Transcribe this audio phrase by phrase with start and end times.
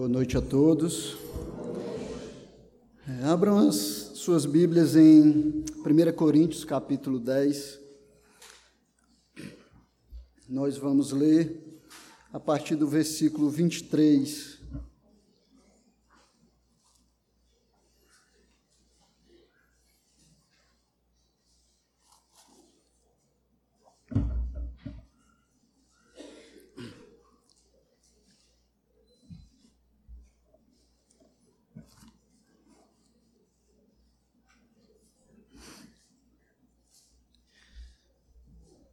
[0.00, 1.18] Boa noite a todos.
[3.06, 3.76] É, abram as
[4.14, 7.78] suas Bíblias em 1 Coríntios, capítulo 10.
[10.48, 11.82] Nós vamos ler
[12.32, 14.59] a partir do versículo 23.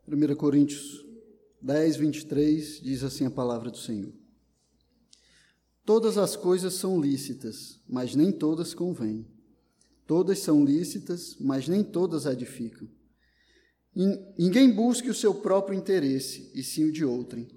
[0.09, 1.05] 1 Coríntios
[1.61, 4.13] 10, 23, diz assim a palavra do Senhor.
[5.83, 9.27] Todas as coisas são lícitas, mas nem todas convêm.
[10.05, 12.87] Todas são lícitas, mas nem todas edificam.
[14.37, 17.49] Ninguém busque o seu próprio interesse, e sim o de outrem.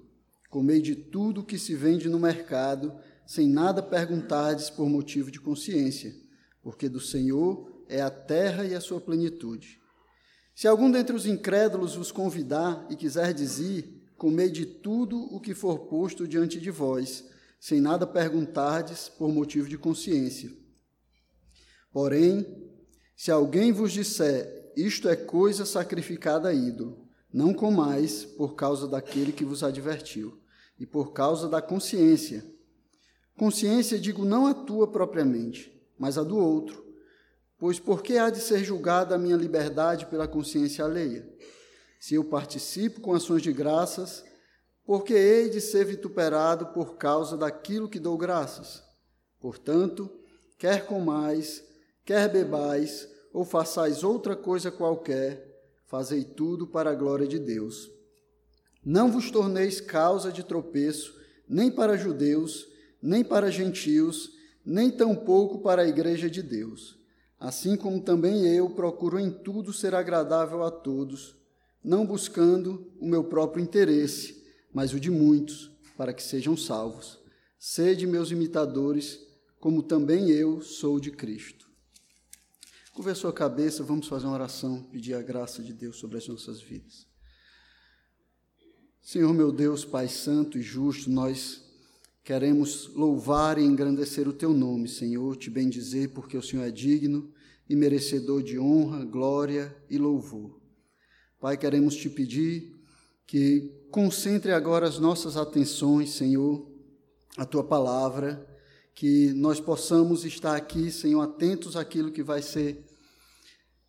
[0.49, 2.93] Comei de tudo que se vende no mercado,
[3.25, 6.13] sem nada perguntardes por motivo de consciência,
[6.61, 9.80] porque do Senhor é a terra e a sua plenitude.
[10.53, 15.53] Se algum dentre os incrédulos vos convidar e quiser dizer, comei de tudo o que
[15.53, 17.23] for posto diante de vós,
[17.59, 20.51] sem nada perguntardes por motivo de consciência.
[21.91, 22.45] Porém,
[23.15, 29.31] se alguém vos disser, isto é coisa sacrificada a ídolo, não comais por causa daquele
[29.31, 30.39] que vos advertiu,
[30.79, 32.43] e por causa da consciência.
[33.37, 36.90] Consciência, digo, não a tua propriamente, mas a do outro
[37.61, 41.31] Pois por que há de ser julgada a minha liberdade pela consciência alheia?
[41.99, 44.25] Se eu participo com ações de graças,
[44.83, 48.81] por que hei de ser vituperado por causa daquilo que dou graças?
[49.39, 50.09] Portanto,
[50.57, 51.63] quer comais,
[52.03, 55.47] quer bebais, ou façais outra coisa qualquer,
[55.85, 57.91] fazei tudo para a glória de Deus.
[58.83, 61.13] Não vos torneis causa de tropeço,
[61.47, 62.65] nem para judeus,
[62.99, 64.31] nem para gentios,
[64.65, 66.99] nem tampouco para a igreja de Deus
[67.41, 71.35] assim como também eu procuro em tudo ser agradável a todos,
[71.83, 77.19] não buscando o meu próprio interesse, mas o de muitos, para que sejam salvos.
[77.57, 79.19] Sede meus imitadores,
[79.59, 81.67] como também eu sou de Cristo.
[82.93, 86.27] Curva a sua cabeça, vamos fazer uma oração, pedir a graça de Deus sobre as
[86.27, 87.07] nossas vidas.
[89.01, 91.60] Senhor meu Deus, Pai Santo e Justo, nós
[92.23, 97.33] Queremos louvar e engrandecer o teu nome, Senhor, te bendizer, porque o Senhor é digno
[97.67, 100.59] e merecedor de honra, glória e louvor.
[101.39, 102.75] Pai, queremos te pedir
[103.25, 106.69] que concentre agora as nossas atenções, Senhor,
[107.37, 108.47] a tua palavra,
[108.93, 112.85] que nós possamos estar aqui, Senhor, atentos àquilo que vai ser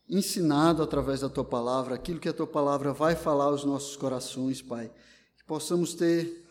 [0.09, 4.63] ensinado através da tua palavra, aquilo que a tua palavra vai falar aos nossos corações,
[4.63, 4.91] Pai.
[5.37, 6.42] Que possamos ter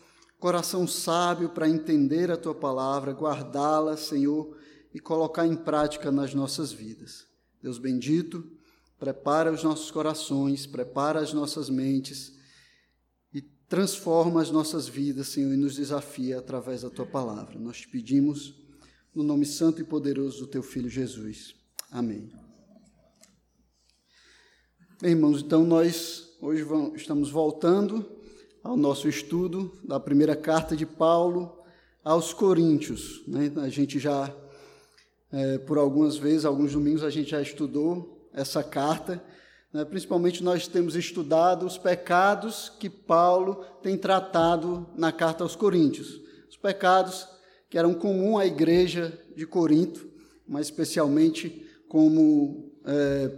[0.42, 4.58] coração sábio para entender a tua palavra, guardá-la, Senhor,
[4.92, 7.28] e colocar em prática nas nossas vidas.
[7.62, 8.44] Deus bendito,
[8.98, 12.36] prepara os nossos corações, prepara as nossas mentes
[13.32, 17.56] e transforma as nossas vidas, Senhor, e nos desafia através da tua palavra.
[17.56, 18.52] Nós te pedimos
[19.14, 21.54] no nome santo e poderoso do teu filho Jesus.
[21.88, 22.32] Amém.
[25.00, 28.21] Bem, irmãos, então nós hoje vamos, estamos voltando
[28.62, 31.58] ao nosso estudo da primeira carta de Paulo
[32.04, 33.22] aos Coríntios.
[33.26, 33.52] Né?
[33.56, 34.32] A gente já,
[35.32, 39.22] é, por algumas vezes, alguns domingos, a gente já estudou essa carta.
[39.72, 39.84] Né?
[39.84, 46.20] Principalmente nós temos estudado os pecados que Paulo tem tratado na carta aos Coríntios.
[46.48, 47.26] Os pecados
[47.68, 50.06] que eram comuns à igreja de Corinto,
[50.46, 53.30] mas especialmente como é,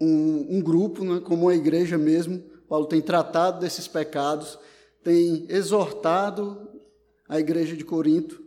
[0.00, 1.20] um, um, grupo, né?
[1.20, 2.42] como a igreja mesmo,
[2.74, 4.58] Paulo tem tratado desses pecados,
[5.04, 6.68] tem exortado
[7.28, 8.42] a igreja de Corinto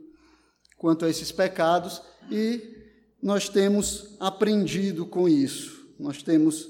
[0.78, 2.76] quanto a esses pecados e
[3.24, 5.88] nós temos aprendido com isso.
[5.98, 6.68] Nós temos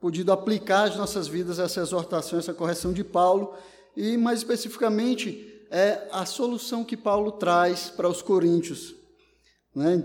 [0.00, 3.54] podido aplicar às nossas vidas essa exortação, essa correção de Paulo
[3.96, 8.92] e, mais especificamente, é a solução que Paulo traz para os coríntios.
[9.72, 10.04] Né?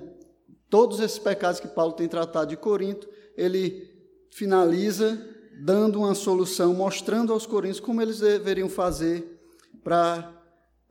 [0.69, 3.91] Todos esses pecados que Paulo tem tratado de Corinto, ele
[4.29, 9.39] finaliza dando uma solução, mostrando aos coríntios como eles deveriam fazer
[9.83, 10.31] para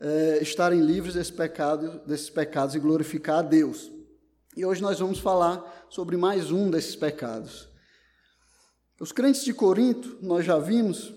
[0.01, 3.91] é, estarem livres desse pecado, desses pecados e glorificar a Deus.
[4.57, 7.69] E hoje nós vamos falar sobre mais um desses pecados.
[9.01, 11.13] Os crentes de Corinto, nós já vimos,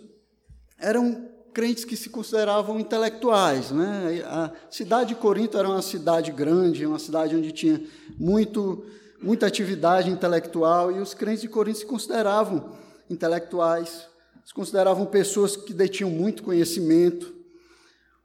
[0.80, 3.72] eram crentes que se consideravam intelectuais.
[3.72, 4.24] Né?
[4.26, 7.82] A cidade de Corinto era uma cidade grande, uma cidade onde tinha
[8.18, 8.86] muito,
[9.22, 14.08] muita atividade intelectual, e os crentes de Corinto se consideravam intelectuais,
[14.46, 17.34] se consideravam pessoas que detinham muito conhecimento.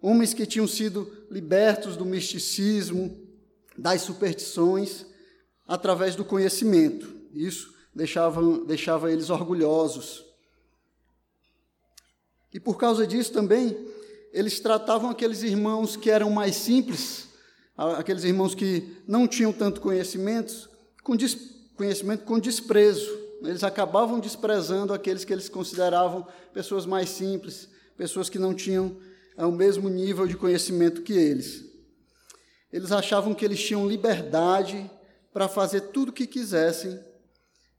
[0.02, 3.20] homens que tinham sido libertos do misticismo,
[3.76, 5.04] das superstições,
[5.68, 7.06] através do conhecimento.
[7.34, 10.24] Isso deixava, deixava eles orgulhosos.
[12.52, 13.76] E por causa disso também,
[14.32, 17.28] eles tratavam aqueles irmãos que eram mais simples,
[17.76, 20.68] aqueles irmãos que não tinham tanto conhecimento,
[21.02, 21.16] com
[21.76, 23.19] conhecimento com desprezo.
[23.42, 28.96] Eles acabavam desprezando aqueles que eles consideravam pessoas mais simples, pessoas que não tinham
[29.36, 31.64] é, o mesmo nível de conhecimento que eles.
[32.72, 34.90] Eles achavam que eles tinham liberdade
[35.32, 37.00] para fazer tudo o que quisessem,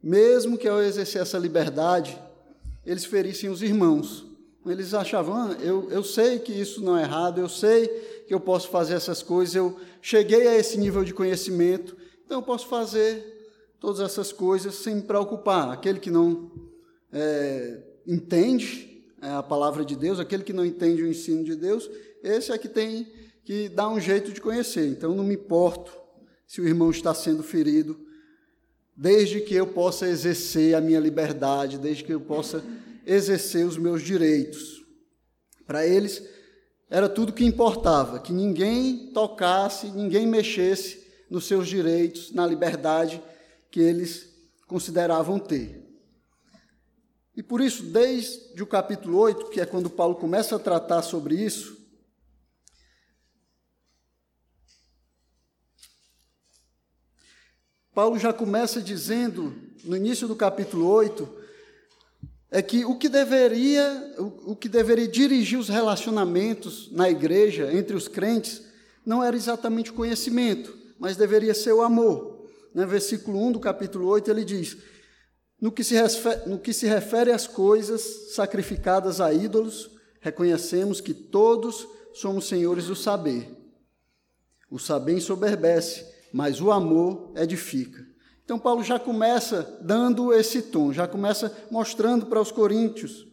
[0.01, 2.17] mesmo que ao exercer essa liberdade,
[2.85, 4.25] eles ferissem os irmãos.
[4.65, 7.87] Eles achavam, ah, eu, eu sei que isso não é errado, eu sei
[8.27, 12.43] que eu posso fazer essas coisas, eu cheguei a esse nível de conhecimento, então eu
[12.43, 13.40] posso fazer
[13.81, 15.71] todas essas coisas sem me preocupar.
[15.71, 16.51] Aquele que não
[17.11, 21.89] é, entende é, a palavra de Deus, aquele que não entende o ensino de Deus,
[22.23, 23.11] esse é que tem
[23.43, 24.87] que dar um jeito de conhecer.
[24.87, 25.91] Então não me importo
[26.45, 27.99] se o irmão está sendo ferido,
[28.95, 32.63] desde que eu possa exercer a minha liberdade, desde que eu possa
[33.05, 34.85] exercer os meus direitos.
[35.65, 36.21] Para eles,
[36.87, 43.19] era tudo que importava, que ninguém tocasse, ninguém mexesse nos seus direitos, na liberdade
[43.71, 44.29] que eles
[44.67, 45.81] consideravam ter.
[47.35, 51.35] E por isso, desde o capítulo 8, que é quando Paulo começa a tratar sobre
[51.35, 51.79] isso,
[57.93, 59.53] Paulo já começa dizendo,
[59.83, 61.41] no início do capítulo 8,
[62.49, 68.07] é que o que deveria, o, que deveria dirigir os relacionamentos na igreja entre os
[68.07, 68.61] crentes
[69.05, 72.30] não era exatamente o conhecimento, mas deveria ser o amor.
[72.73, 74.77] No versículo 1 do capítulo 8 ele diz:
[75.61, 81.13] no que, se refere, no que se refere às coisas sacrificadas a ídolos, reconhecemos que
[81.13, 83.55] todos somos senhores do saber.
[84.71, 86.03] O saber ensoberbece,
[86.33, 88.03] mas o amor edifica.
[88.43, 93.27] Então, Paulo já começa dando esse tom, já começa mostrando para os coríntios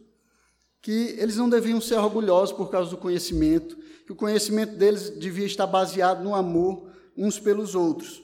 [0.81, 3.75] que eles não deviam ser orgulhosos por causa do conhecimento,
[4.05, 8.21] que o conhecimento deles devia estar baseado no amor uns pelos outros.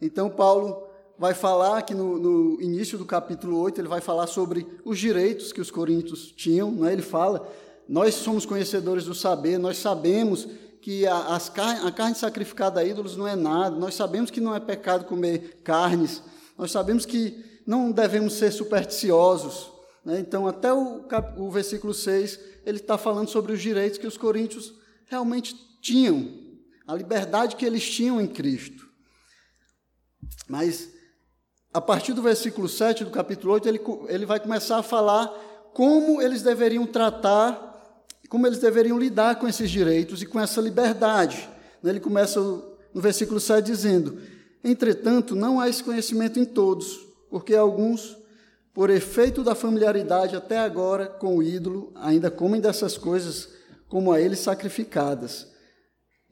[0.00, 0.86] Então, Paulo
[1.18, 5.52] vai falar que no, no, início do capítulo 8, ele vai falar sobre os direitos
[5.52, 6.70] que os coríntios tinham.
[6.70, 6.92] Né?
[6.92, 7.48] Ele fala:
[7.88, 10.46] Nós somos conhecedores do saber, nós sabemos
[10.80, 11.50] que a, as
[11.82, 15.60] a carne sacrificada a ídolos não é nada, nós sabemos que não é pecado comer
[15.64, 16.22] carnes,
[16.56, 19.72] nós sabemos que não devemos ser supersticiosos.
[20.04, 20.20] Né?
[20.20, 21.04] Então, até o,
[21.36, 24.74] o versículo 6, ele está falando sobre os direitos que os coríntios
[25.06, 26.30] realmente tinham,
[26.86, 28.85] a liberdade que eles tinham em Cristo.
[30.48, 30.88] Mas,
[31.72, 35.28] a partir do versículo 7 do capítulo 8, ele, ele vai começar a falar
[35.72, 37.66] como eles deveriam tratar
[38.28, 41.48] como eles deveriam lidar com esses direitos e com essa liberdade.
[41.82, 44.20] Né, ele começa no versículo 7 dizendo:
[44.62, 46.98] Entretanto, não há esse conhecimento em todos,
[47.30, 48.16] porque alguns,
[48.74, 53.48] por efeito da familiaridade até agora com o ídolo, ainda comem dessas coisas
[53.88, 55.46] como a eles sacrificadas.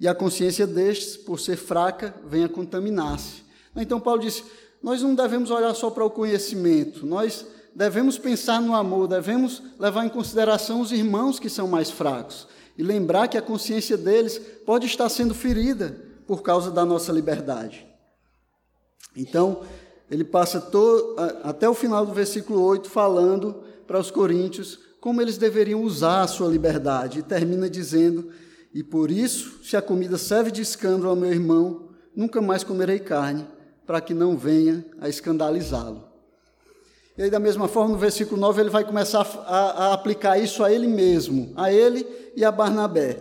[0.01, 3.44] E a consciência destes, por ser fraca, vem a contaminar-se.
[3.77, 4.45] Então, Paulo disse:
[4.83, 10.05] nós não devemos olhar só para o conhecimento, nós devemos pensar no amor, devemos levar
[10.05, 12.47] em consideração os irmãos que são mais fracos
[12.77, 17.87] e lembrar que a consciência deles pode estar sendo ferida por causa da nossa liberdade.
[19.17, 19.63] Então,
[20.11, 20.71] ele passa
[21.43, 26.27] até o final do versículo 8 falando para os coríntios como eles deveriam usar a
[26.27, 28.31] sua liberdade, e termina dizendo:
[28.73, 32.99] E por isso, se a comida serve de escândalo ao meu irmão, nunca mais comerei
[32.99, 33.47] carne,
[33.87, 36.05] para que não venha a escandalizá-lo.
[37.17, 40.65] E aí, da mesma forma, no versículo 9, ele vai começar a, a, aplicar isso
[40.65, 43.19] a ele mesmo, a ele e a Barnabé.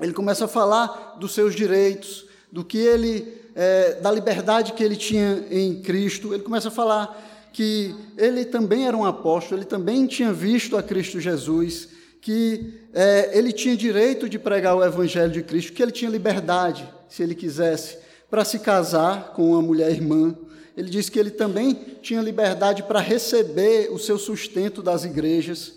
[0.00, 4.94] Ele começa a falar dos seus direitos, do que ele, é, da liberdade que ele
[4.94, 6.32] tinha em Cristo.
[6.32, 10.82] Ele começa a falar que ele também era um apóstolo, ele também tinha visto a
[10.82, 11.88] Cristo Jesus,
[12.20, 16.88] que é, ele tinha direito de pregar o Evangelho de Cristo, que ele tinha liberdade,
[17.08, 17.98] se ele quisesse,
[18.30, 20.36] para se casar com uma mulher irmã
[20.80, 25.74] ele diz que ele também tinha liberdade para receber o seu sustento das igrejas.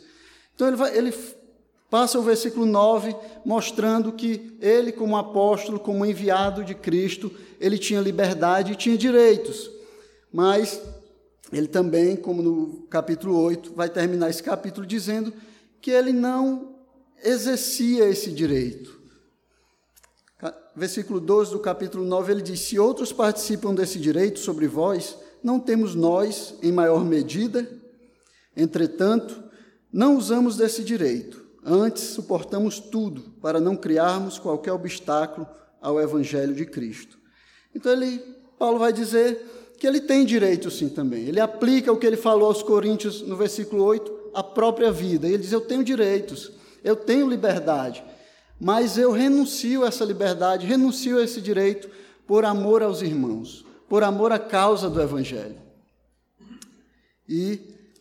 [0.55, 1.13] Então ele, vai, ele
[1.89, 7.29] passa o versículo 9 mostrando que ele, como apóstolo, como enviado de Cristo,
[7.59, 9.69] ele tinha liberdade e tinha direitos.
[10.31, 10.81] Mas
[11.51, 15.33] ele também, como no capítulo 8, vai terminar esse capítulo dizendo
[15.81, 16.75] que ele não
[17.21, 18.92] exercia esse direito
[20.75, 25.59] versículo 12 do capítulo 9, ele diz: Se outros participam desse direito sobre vós, não
[25.59, 27.67] temos nós em maior medida?
[28.55, 29.43] Entretanto,
[29.91, 31.43] não usamos desse direito.
[31.65, 35.47] Antes, suportamos tudo para não criarmos qualquer obstáculo
[35.81, 37.17] ao evangelho de Cristo.
[37.73, 38.19] Então ele,
[38.57, 41.25] Paulo vai dizer que ele tem direito sim também.
[41.25, 45.27] Ele aplica o que ele falou aos Coríntios no versículo 8 à própria vida.
[45.27, 46.51] Ele diz: "Eu tenho direitos,
[46.83, 48.03] eu tenho liberdade,
[48.63, 51.89] mas eu renuncio a essa liberdade, renuncio a esse direito
[52.25, 55.57] por amor aos irmãos, por amor à causa do evangelho".
[57.27, 57.59] E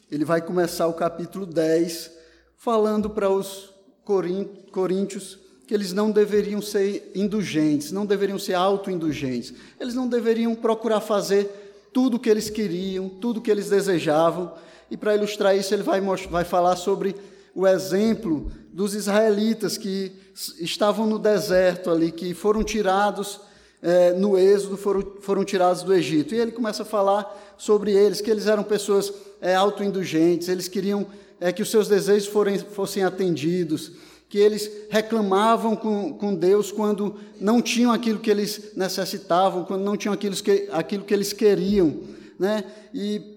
[0.09, 2.13] ele vai começar o capítulo 10
[2.57, 3.71] falando para os
[4.05, 9.53] coríntios que eles não deveriam ser indulgentes, não deveriam ser autoindulgentes.
[9.81, 14.53] Eles não deveriam procurar fazer tudo o que eles queriam, tudo o que eles desejavam.
[14.89, 17.17] E para ilustrar isso, ele vai, vai falar sobre
[17.55, 20.13] o exemplo dos israelitas que
[20.61, 23.41] estavam no deserto ali, que foram tirados
[23.83, 26.35] é, no êxodo, foram, foram tirados do Egito.
[26.35, 31.07] E ele começa a falar sobre eles, que eles eram pessoas é, autoindulgentes, eles queriam
[31.41, 33.93] é, que os seus desejos forem, fossem atendidos,
[34.29, 39.97] que eles reclamavam com, com Deus quando não tinham aquilo que eles necessitavam, quando não
[39.97, 42.01] tinham aquilo que, aquilo que eles queriam.
[42.39, 42.65] Né?
[42.95, 43.32] E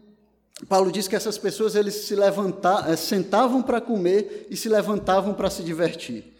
[0.69, 5.33] Paulo diz que essas pessoas eles se levantavam, eh, sentavam para comer e se levantavam
[5.33, 6.33] para se divertir.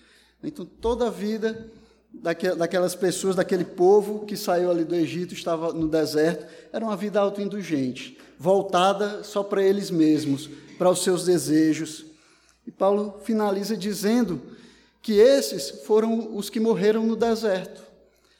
[0.44, 1.70] Então, toda a vida
[2.14, 7.20] daquelas pessoas, daquele povo que saiu ali do Egito, estava no deserto, era uma vida
[7.20, 12.06] autoindulgente, voltada só para eles mesmos, para os seus desejos,
[12.66, 14.42] e Paulo finaliza dizendo
[15.02, 17.84] que esses foram os que morreram no deserto.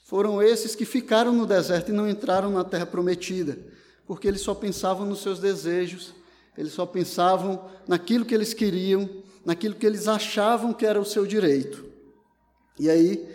[0.04, 3.58] Foram esses que ficaram no deserto e não entraram na terra prometida,
[4.08, 6.14] porque eles só pensavam nos seus desejos,
[6.58, 9.10] eles só pensavam naquilo que eles queriam,
[9.44, 11.86] naquilo que eles achavam que era o seu direito.
[12.80, 13.28] E aí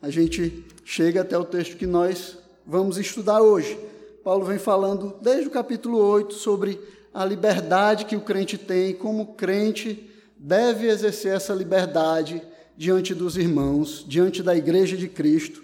[0.00, 3.78] a gente chega até o texto que nós vamos estudar hoje.
[4.22, 6.80] Paulo vem falando desde o capítulo 8 sobre
[7.14, 12.42] a liberdade que o crente tem, como crente deve exercer essa liberdade
[12.76, 15.62] diante dos irmãos, diante da igreja de Cristo.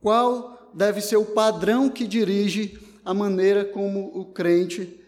[0.00, 5.00] Qual deve ser o padrão que dirige a maneira como o crente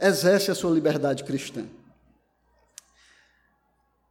[0.00, 1.66] exerce a sua liberdade cristã?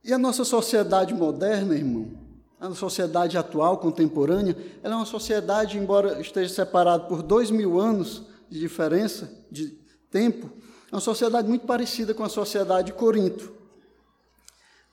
[0.04, 2.12] E a nossa sociedade moderna, irmão,
[2.60, 8.24] a sociedade atual, contemporânea, ela é uma sociedade, embora esteja separada por dois mil anos
[8.50, 9.70] de diferença de
[10.12, 10.52] tempo,
[10.92, 13.54] é uma sociedade muito parecida com a sociedade de Corinto.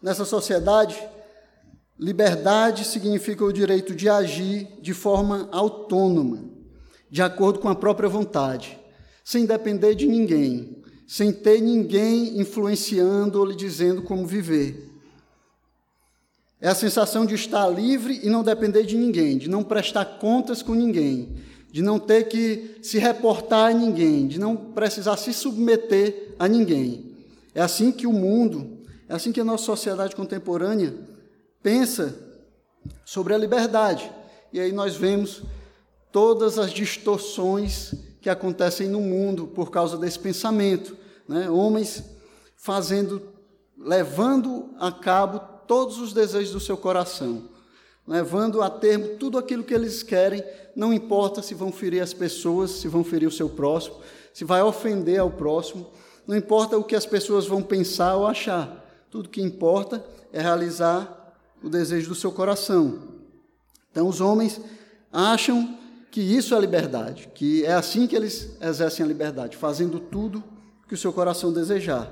[0.01, 0.97] Nessa sociedade,
[1.99, 6.56] liberdade significa o direito de agir de forma autônoma,
[7.11, 8.79] de acordo com a própria vontade,
[9.25, 14.91] sem depender de ninguém, sem ter ninguém influenciando ou lhe dizendo como viver.
[16.61, 20.63] É a sensação de estar livre e não depender de ninguém, de não prestar contas
[20.63, 21.37] com ninguém,
[21.71, 27.15] de não ter que se reportar a ninguém, de não precisar se submeter a ninguém.
[27.55, 28.77] É assim que o mundo
[29.09, 30.95] é assim que a nossa sociedade contemporânea
[31.63, 32.17] pensa
[33.05, 34.11] sobre a liberdade.
[34.53, 35.43] E aí nós vemos
[36.17, 37.93] todas as distorções
[38.23, 40.97] que acontecem no mundo por causa desse pensamento.
[41.29, 41.51] Né?
[41.51, 42.03] Homens
[42.57, 43.21] fazendo,
[43.77, 47.51] levando a cabo todos os desejos do seu coração,
[48.09, 50.43] levando a termo tudo aquilo que eles querem,
[50.75, 53.97] não importa se vão ferir as pessoas, se vão ferir o seu próximo,
[54.33, 55.87] se vai ofender ao próximo,
[56.27, 59.07] não importa o que as pessoas vão pensar ou achar.
[59.11, 63.01] Tudo que importa é realizar o desejo do seu coração.
[63.91, 64.59] Então, os homens
[65.13, 65.85] acham
[66.17, 70.43] que isso é liberdade, que é assim que eles exercem a liberdade, fazendo tudo
[70.89, 72.11] que o seu coração desejar.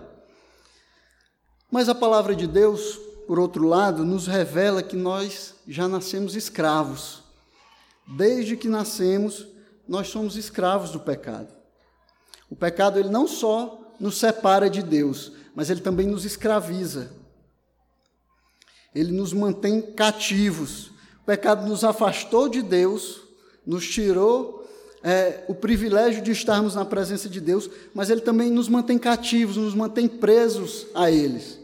[1.70, 7.22] Mas a palavra de Deus, por outro lado, nos revela que nós já nascemos escravos.
[8.06, 9.46] Desde que nascemos,
[9.88, 11.48] nós somos escravos do pecado.
[12.50, 17.10] O pecado ele não só nos separa de Deus, mas ele também nos escraviza.
[18.94, 20.88] Ele nos mantém cativos.
[21.22, 23.23] O pecado nos afastou de Deus,
[23.66, 24.66] nos tirou
[25.02, 29.56] é, o privilégio de estarmos na presença de Deus, mas ele também nos mantém cativos,
[29.56, 31.58] nos mantém presos a eles.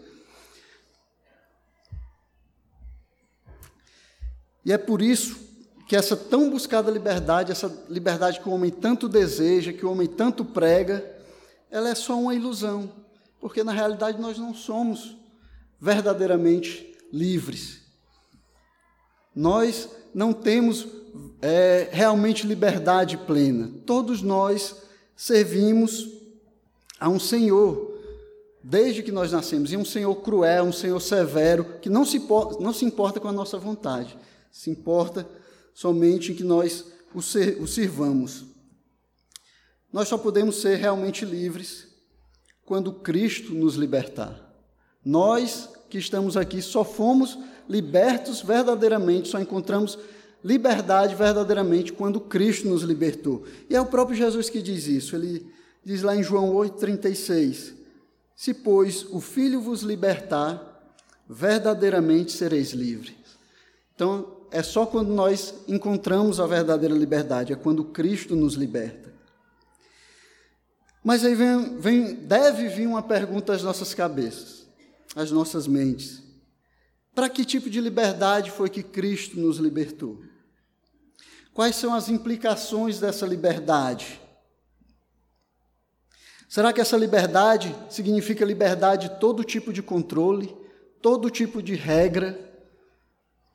[4.64, 5.38] E é por isso
[5.88, 10.06] que essa tão buscada liberdade, essa liberdade que o homem tanto deseja, que o homem
[10.06, 11.04] tanto prega,
[11.70, 13.00] ela é só uma ilusão
[13.40, 15.16] porque na realidade nós não somos
[15.80, 17.80] verdadeiramente livres.
[19.34, 20.86] Nós não temos
[21.40, 23.70] é, realmente liberdade plena.
[23.86, 24.76] Todos nós
[25.16, 26.08] servimos
[26.98, 27.98] a um Senhor,
[28.62, 32.18] desde que nós nascemos, e um Senhor cruel, um Senhor severo, que não se,
[32.60, 34.16] não se importa com a nossa vontade,
[34.50, 35.26] se importa
[35.74, 38.44] somente em que nós o, ser, o sirvamos.
[39.92, 41.88] Nós só podemos ser realmente livres
[42.64, 44.40] quando Cristo nos libertar.
[45.04, 47.36] Nós que estamos aqui só fomos
[47.68, 49.98] libertos verdadeiramente, só encontramos
[50.44, 53.44] liberdade verdadeiramente quando Cristo nos libertou.
[53.68, 55.14] E é o próprio Jesus que diz isso.
[55.16, 55.46] Ele
[55.84, 57.74] diz lá em João 8,36:
[58.34, 60.66] Se, pois, o Filho vos libertar,
[61.28, 63.14] verdadeiramente sereis livres.
[63.94, 69.10] Então, é só quando nós encontramos a verdadeira liberdade, é quando Cristo nos liberta.
[71.02, 74.66] Mas aí vem, vem, deve vir uma pergunta às nossas cabeças,
[75.14, 76.22] às nossas mentes.
[77.14, 80.22] Para que tipo de liberdade foi que Cristo nos libertou?
[81.52, 84.20] Quais são as implicações dessa liberdade?
[86.48, 90.56] Será que essa liberdade significa liberdade de todo tipo de controle,
[91.00, 92.38] todo tipo de regra,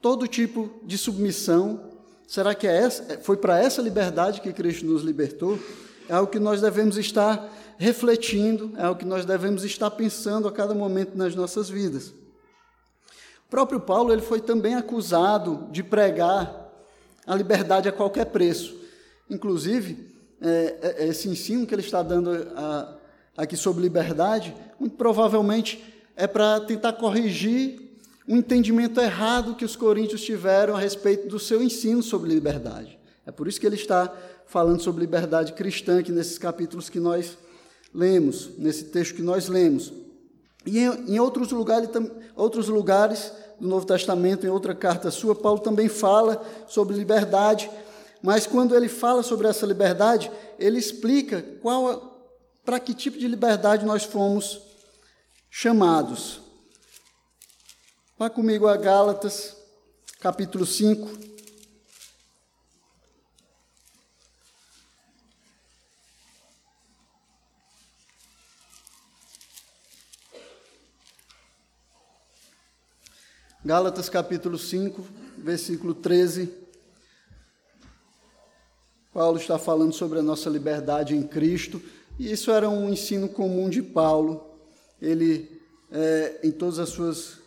[0.02, 1.92] todo tipo de submissão?
[2.28, 5.60] Será que é essa, foi para essa liberdade que Cristo nos libertou?
[6.08, 10.52] É algo que nós devemos estar refletindo, é algo que nós devemos estar pensando a
[10.52, 12.10] cada momento nas nossas vidas.
[13.46, 16.64] O próprio Paulo ele foi também acusado de pregar
[17.25, 18.75] a liberdade a qualquer preço.
[19.29, 22.98] Inclusive, é, é, esse ensino que ele está dando a,
[23.38, 25.84] aqui sobre liberdade, muito provavelmente
[26.15, 27.82] é para tentar corrigir
[28.27, 32.98] um entendimento errado que os coríntios tiveram a respeito do seu ensino sobre liberdade.
[33.25, 34.12] É por isso que ele está
[34.46, 37.38] falando sobre liberdade cristã aqui nesses capítulos que nós
[37.94, 39.91] lemos, nesse texto que nós lemos.
[40.65, 41.89] E em, em outros, lugares,
[42.36, 47.69] outros lugares do Novo Testamento, em outra carta sua, Paulo também fala sobre liberdade,
[48.21, 52.15] mas quando ele fala sobre essa liberdade, ele explica qual
[52.63, 54.62] para que tipo de liberdade nós fomos
[55.50, 56.41] chamados.
[58.17, 59.55] Vá comigo a Gálatas,
[60.19, 61.35] capítulo 5.
[73.66, 75.04] Gálatas capítulo 5,
[75.40, 76.54] versículo 13.
[79.12, 81.82] Paulo está falando sobre a nossa liberdade em Cristo,
[82.20, 84.46] e isso era um ensino comum de Paulo.
[85.01, 85.60] Ele,
[85.92, 87.40] é, em todas as suas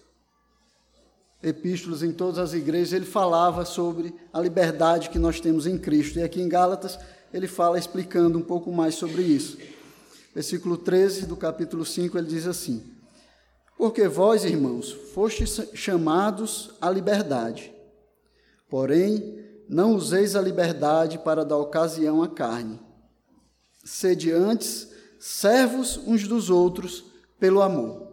[1.41, 6.19] epístolas, em todas as igrejas, ele falava sobre a liberdade que nós temos em Cristo.
[6.19, 6.99] E aqui em Gálatas,
[7.33, 9.57] ele fala explicando um pouco mais sobre isso.
[10.35, 12.98] Versículo 13 do capítulo 5, ele diz assim:
[13.79, 17.73] porque vós, irmãos, fostes chamados à liberdade.
[18.69, 19.38] Porém,
[19.69, 22.81] não useis a liberdade para dar ocasião à carne.
[23.85, 27.05] Sede antes servos uns dos outros
[27.38, 28.09] pelo amor.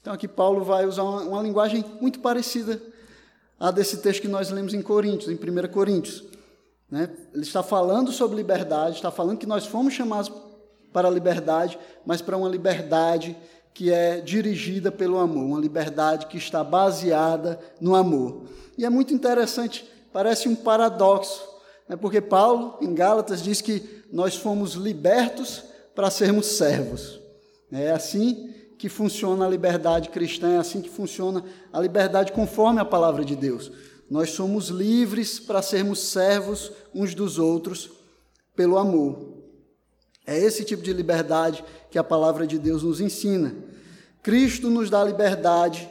[0.00, 2.82] Então, aqui Paulo vai usar uma, uma linguagem muito parecida
[3.58, 6.24] à desse texto que nós lemos em Coríntios, em 1 Coríntios.
[6.90, 7.08] Né?
[7.32, 10.32] Ele está falando sobre liberdade, está falando que nós fomos chamados
[10.92, 13.36] para a liberdade, mas para uma liberdade
[13.78, 18.42] que é dirigida pelo amor, uma liberdade que está baseada no amor.
[18.76, 21.40] E é muito interessante, parece um paradoxo,
[21.88, 21.94] né?
[21.94, 25.62] porque Paulo, em Gálatas, diz que nós fomos libertos
[25.94, 27.20] para sermos servos.
[27.70, 32.84] É assim que funciona a liberdade cristã, é assim que funciona a liberdade conforme a
[32.84, 33.70] palavra de Deus.
[34.10, 37.92] Nós somos livres para sermos servos uns dos outros
[38.56, 39.38] pelo amor.
[40.26, 43.67] É esse tipo de liberdade que a palavra de Deus nos ensina.
[44.22, 45.88] Cristo nos dá liberdade,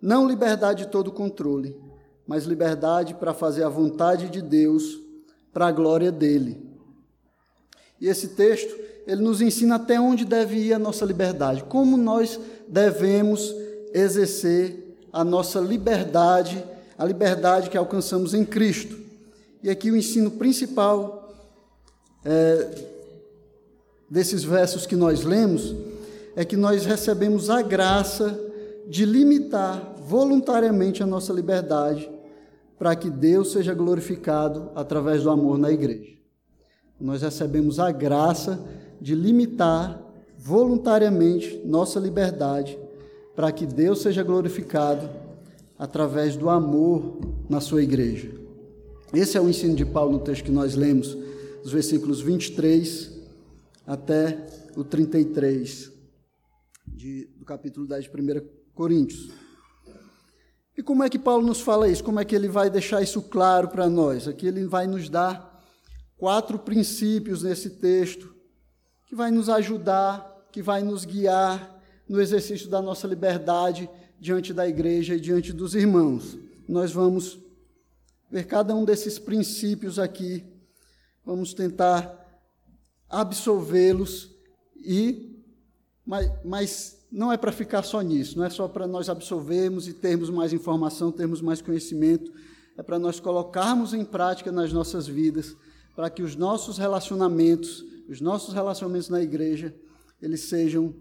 [0.00, 1.76] não liberdade de todo controle,
[2.26, 4.98] mas liberdade para fazer a vontade de Deus,
[5.52, 6.60] para a glória dele.
[8.00, 8.74] E esse texto,
[9.06, 13.54] ele nos ensina até onde deve ir a nossa liberdade, como nós devemos
[13.92, 16.62] exercer a nossa liberdade,
[16.98, 18.98] a liberdade que alcançamos em Cristo.
[19.62, 21.32] E aqui o ensino principal
[22.24, 22.68] é,
[24.10, 25.74] desses versos que nós lemos
[26.36, 28.38] é que nós recebemos a graça
[28.88, 32.10] de limitar voluntariamente a nossa liberdade
[32.78, 36.14] para que Deus seja glorificado através do amor na igreja.
[37.00, 38.60] Nós recebemos a graça
[39.00, 40.00] de limitar
[40.38, 42.78] voluntariamente nossa liberdade
[43.34, 45.08] para que Deus seja glorificado
[45.78, 47.18] através do amor
[47.48, 48.30] na sua igreja.
[49.12, 51.16] Esse é o ensino de Paulo no texto que nós lemos,
[51.64, 53.12] os versículos 23
[53.86, 55.93] até o 33
[56.94, 59.30] de, do capítulo 10 de 1 Coríntios.
[60.76, 62.02] E como é que Paulo nos fala isso?
[62.02, 64.26] Como é que ele vai deixar isso claro para nós?
[64.26, 65.62] Aqui ele vai nos dar
[66.16, 68.34] quatro princípios nesse texto
[69.06, 74.66] que vai nos ajudar, que vai nos guiar no exercício da nossa liberdade diante da
[74.66, 76.36] igreja e diante dos irmãos.
[76.68, 77.38] Nós vamos
[78.30, 80.44] ver cada um desses princípios aqui,
[81.24, 82.20] vamos tentar
[83.08, 84.34] absolvê-los
[84.76, 85.33] e
[86.06, 89.94] mas, mas não é para ficar só nisso, não é só para nós absorvermos e
[89.94, 92.32] termos mais informação, termos mais conhecimento,
[92.76, 95.56] é para nós colocarmos em prática nas nossas vidas,
[95.94, 99.74] para que os nossos relacionamentos, os nossos relacionamentos na igreja,
[100.20, 100.94] eles sejam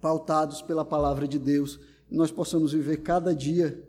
[0.00, 1.78] pautados pela palavra de Deus,
[2.10, 3.82] e nós possamos viver cada dia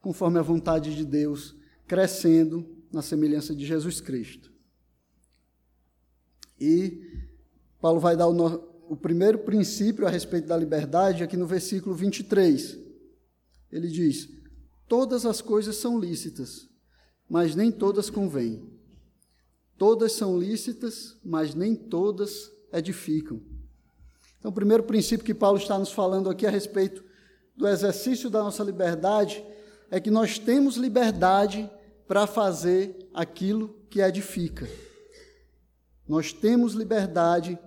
[0.00, 1.54] conforme a vontade de Deus,
[1.86, 4.52] crescendo na semelhança de Jesus Cristo.
[6.60, 7.26] E
[7.80, 11.94] Paulo vai dar o, no, o primeiro princípio a respeito da liberdade aqui no versículo
[11.94, 12.78] 23.
[13.70, 14.28] Ele diz:
[14.88, 16.68] Todas as coisas são lícitas,
[17.28, 18.62] mas nem todas convêm.
[19.76, 23.40] Todas são lícitas, mas nem todas edificam.
[24.38, 27.02] Então, o primeiro princípio que Paulo está nos falando aqui a respeito
[27.56, 29.44] do exercício da nossa liberdade
[29.90, 31.70] é que nós temos liberdade
[32.06, 34.68] para fazer aquilo que edifica.
[36.06, 37.58] Nós temos liberdade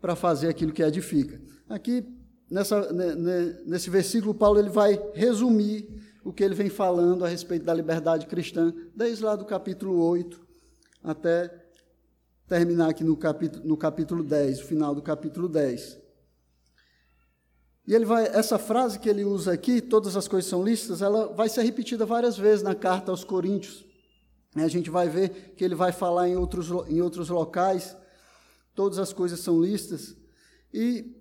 [0.00, 1.40] para fazer aquilo que edifica.
[1.68, 2.04] Aqui,
[2.50, 2.92] nessa,
[3.66, 5.88] nesse versículo, Paulo ele vai resumir
[6.24, 10.48] o que ele vem falando a respeito da liberdade cristã, desde lá do capítulo 8
[11.02, 11.50] até
[12.46, 15.98] terminar aqui no capítulo, no capítulo 10, o final do capítulo 10.
[17.86, 21.32] E ele vai, essa frase que ele usa aqui, todas as coisas são lícitas, ela
[21.32, 23.84] vai ser repetida várias vezes na carta aos Coríntios.
[24.54, 27.96] A gente vai ver que ele vai falar em outros, em outros locais,
[28.74, 30.16] todas as coisas são lícitas.
[30.72, 31.16] E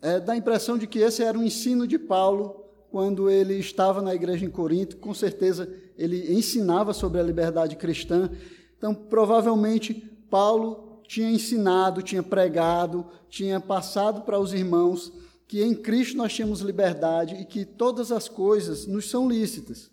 [0.00, 4.02] é, dá a impressão de que esse era o ensino de Paulo quando ele estava
[4.02, 4.96] na igreja em Corinto.
[4.96, 8.30] Com certeza ele ensinava sobre a liberdade cristã.
[8.76, 9.94] Então, provavelmente,
[10.30, 15.12] Paulo tinha ensinado, tinha pregado, tinha passado para os irmãos
[15.46, 19.90] que em Cristo nós temos liberdade e que todas as coisas nos são lícitas.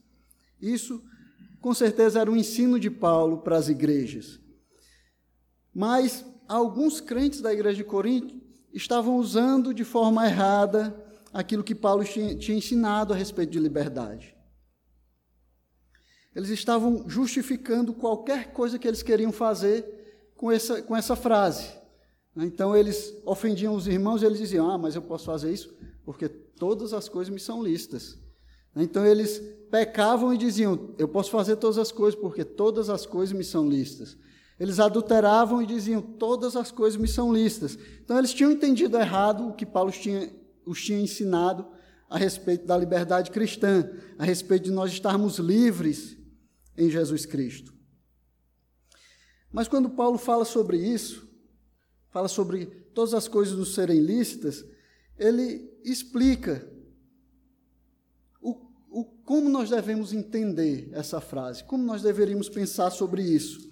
[0.62, 1.02] Isso,
[1.60, 4.40] com certeza, era um ensino de Paulo para as igrejas.
[5.74, 8.36] Mas alguns crentes da igreja de Corinto
[8.74, 10.96] estavam usando de forma errada
[11.34, 14.36] aquilo que Paulo tinha, ensinado a respeito de liberdade.
[16.36, 21.68] Eles estavam justificando qualquer coisa que eles queriam fazer com essa, com essa frase.
[22.36, 22.46] Né?
[22.46, 26.30] Então eles ofendiam os irmãos e eles diziam: Ah, mas eu posso fazer isso porque
[26.30, 28.20] todas as coisas me são listas.
[28.74, 28.84] Né?
[28.84, 29.40] Então eles
[29.72, 33.68] pecavam e diziam: Eu posso fazer todas as coisas porque todas as coisas me são
[33.68, 34.16] listas.
[34.60, 37.78] Eles adulteravam e diziam: Todas as coisas me são listas.
[38.04, 40.32] Então eles tinham entendido errado o que Paulo tinha,
[40.66, 41.68] os tinha ensinado
[42.10, 46.18] a respeito da liberdade cristã, a respeito de nós estarmos livres
[46.78, 47.74] em Jesus Cristo.
[49.52, 51.28] Mas quando Paulo fala sobre isso,
[52.10, 54.66] fala sobre todas as coisas nos serem lícitas,
[55.18, 56.68] ele explica
[58.42, 58.52] o,
[58.90, 63.67] o, como nós devemos entender essa frase, como nós deveríamos pensar sobre isso.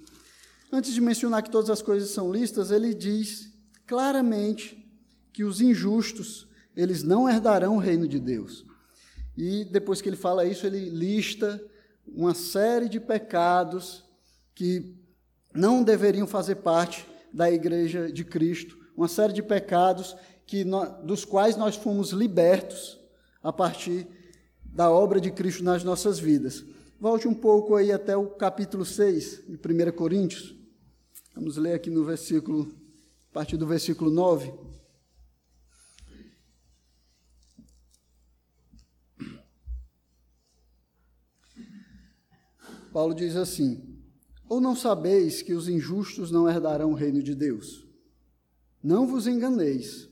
[0.72, 3.54] Antes de mencionar que todas as coisas são lícitas, ele diz
[3.86, 4.84] claramente
[5.32, 8.66] que os injustos, eles não herdarão o reino de Deus.
[9.38, 11.62] E depois que ele fala isso, ele lista
[12.08, 14.04] uma série de pecados
[14.54, 14.96] que
[15.54, 20.66] não deveriam fazer parte da igreja de Cristo, uma série de pecados que
[21.04, 23.00] dos quais nós fomos libertos
[23.42, 24.08] a partir
[24.64, 26.64] da obra de Cristo nas nossas vidas.
[27.00, 30.56] Volte um pouco aí até o capítulo 6 de 1 Coríntios.
[31.34, 32.74] Vamos ler aqui no versículo,
[33.30, 34.54] a partir do versículo 9.
[42.94, 44.00] Paulo diz assim:
[44.48, 47.86] ou não sabeis que os injustos não herdarão o reino de Deus?
[48.82, 50.08] Não vos enganeis,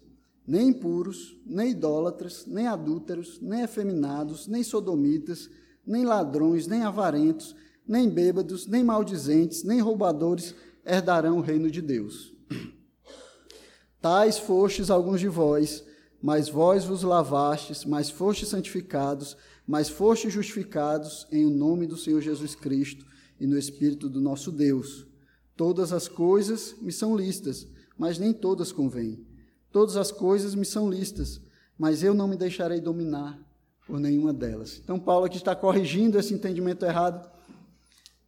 [0.45, 5.49] nem impuros, nem idólatras, nem adúlteros, nem efeminados, nem sodomitas,
[5.85, 7.55] nem ladrões, nem avarentos,
[7.87, 12.33] nem bêbados, nem maldizentes, nem roubadores herdarão o reino de Deus.
[14.01, 15.83] Tais fostes alguns de vós,
[16.21, 22.21] mas vós vos lavastes, mas fostes santificados, mas fostes justificados em o nome do Senhor
[22.21, 23.05] Jesus Cristo
[23.39, 25.05] e no Espírito do nosso Deus.
[25.55, 27.67] Todas as coisas me são listas,
[27.97, 29.25] mas nem todas convêm.
[29.71, 31.41] Todas as coisas me são listas,
[31.77, 33.39] mas eu não me deixarei dominar
[33.85, 34.79] por nenhuma delas.
[34.83, 37.29] Então, Paulo aqui está corrigindo esse entendimento errado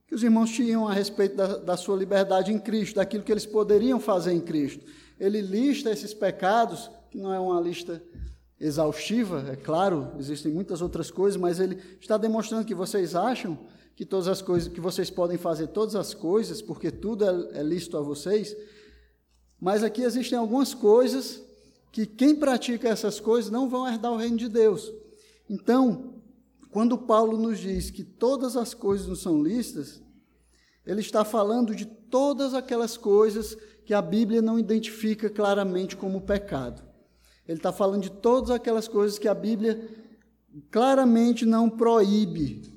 [0.07, 3.45] que os irmãos tinham a respeito da, da sua liberdade em Cristo, daquilo que eles
[3.45, 4.85] poderiam fazer em Cristo.
[5.19, 8.01] Ele lista esses pecados, que não é uma lista
[8.59, 13.57] exaustiva, é claro, existem muitas outras coisas, mas ele está demonstrando que vocês acham
[13.95, 17.63] que todas as coisas, que vocês podem fazer todas as coisas, porque tudo é, é
[17.63, 18.55] lícito a vocês.
[19.59, 21.41] Mas aqui existem algumas coisas
[21.91, 24.91] que quem pratica essas coisas não vão herdar o reino de Deus.
[25.49, 26.21] Então,
[26.71, 30.01] quando Paulo nos diz que todas as coisas não são listas,
[30.85, 33.55] ele está falando de todas aquelas coisas
[33.85, 36.83] que a Bíblia não identifica claramente como pecado.
[37.47, 39.87] Ele está falando de todas aquelas coisas que a Bíblia
[40.71, 42.73] claramente não proíbe.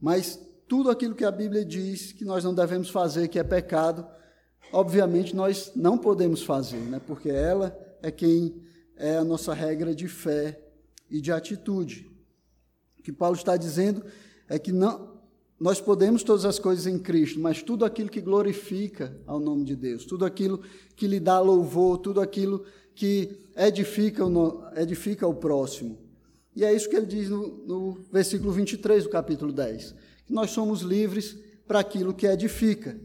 [0.00, 4.06] Mas tudo aquilo que a Bíblia diz que nós não devemos fazer, que é pecado,
[4.72, 7.00] obviamente nós não podemos fazer, né?
[7.06, 8.62] porque ela é quem
[8.98, 10.60] é a nossa regra de fé
[11.08, 12.10] e de atitude.
[12.98, 14.04] O que Paulo está dizendo
[14.48, 15.16] é que não,
[15.58, 19.76] nós podemos todas as coisas em Cristo, mas tudo aquilo que glorifica ao nome de
[19.76, 20.60] Deus, tudo aquilo
[20.96, 25.98] que lhe dá louvor, tudo aquilo que edifica o, edifica o próximo.
[26.54, 29.94] E é isso que ele diz no, no versículo 23 do capítulo 10,
[30.26, 32.98] que nós somos livres para aquilo que edifica.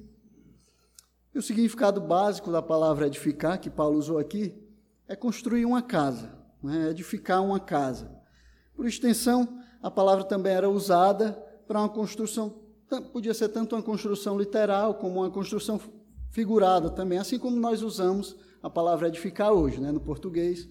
[1.36, 4.63] E o significado básico da palavra edificar, que Paulo usou aqui,
[5.08, 6.90] é construir uma casa, né?
[6.90, 8.10] edificar uma casa.
[8.76, 11.34] Por extensão, a palavra também era usada
[11.68, 12.62] para uma construção,
[13.12, 15.80] podia ser tanto uma construção literal como uma construção
[16.32, 19.92] figurada também, assim como nós usamos a palavra edificar hoje, né?
[19.92, 20.68] no português,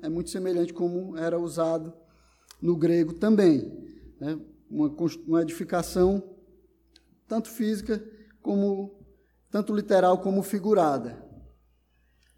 [0.00, 1.92] é muito semelhante como era usado
[2.60, 3.70] no grego também.
[4.20, 4.38] Né?
[4.70, 4.90] Uma,
[5.26, 6.22] uma edificação
[7.28, 8.02] tanto física
[8.40, 8.98] como
[9.50, 11.31] tanto literal como figurada.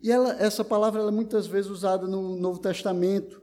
[0.04, 3.40] E ela, essa palavra é muitas vezes usada no Novo Testamento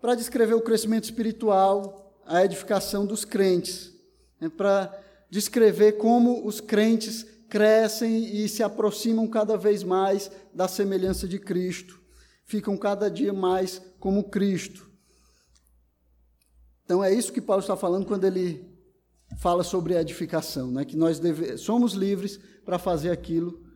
[0.00, 3.92] para descrever o crescimento espiritual, a edificação dos crentes,
[4.40, 4.90] né, para
[5.28, 12.00] descrever como os crentes crescem e se aproximam cada vez mais da semelhança de Cristo,
[12.46, 14.90] ficam cada dia mais como Cristo.
[16.86, 18.66] Então é isso que Paulo está falando quando ele
[19.36, 20.86] fala sobre a edificação, né?
[20.86, 23.67] que nós deve, somos livres para fazer aquilo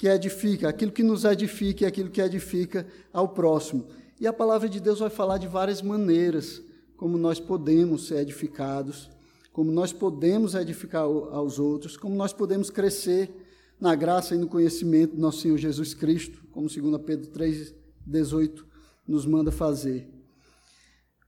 [0.00, 3.86] que edifica, aquilo que nos edifica e aquilo que edifica ao próximo.
[4.18, 6.62] E a palavra de Deus vai falar de várias maneiras
[6.96, 9.10] como nós podemos ser edificados,
[9.52, 13.30] como nós podemos edificar aos outros, como nós podemos crescer
[13.78, 18.64] na graça e no conhecimento do nosso Senhor Jesus Cristo, como 2 Pedro 3,18
[19.06, 20.08] nos manda fazer.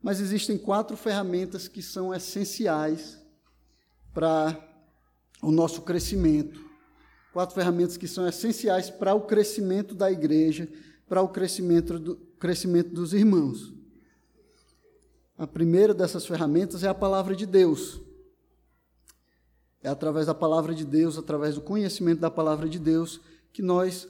[0.03, 3.21] Mas existem quatro ferramentas que são essenciais
[4.15, 4.59] para
[5.43, 6.72] o nosso crescimento.
[7.33, 10.69] Quatro ferramentas que são essenciais para o crescimento da igreja,
[11.09, 13.73] para o crescimento, do, crescimento dos irmãos.
[15.39, 18.01] A primeira dessas ferramentas é a palavra de Deus.
[19.83, 23.21] É através da palavra de Deus, através do conhecimento da palavra de Deus,
[23.53, 24.09] que nós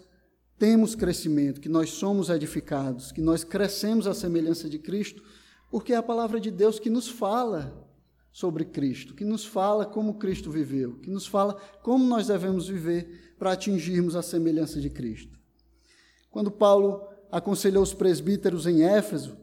[0.58, 5.22] temos crescimento, que nós somos edificados, que nós crescemos à semelhança de Cristo,
[5.70, 7.81] porque é a palavra de Deus que nos fala
[8.32, 13.34] sobre Cristo, que nos fala como Cristo viveu, que nos fala como nós devemos viver
[13.38, 15.38] para atingirmos a semelhança de Cristo.
[16.30, 19.36] Quando Paulo aconselhou os presbíteros em Éfeso,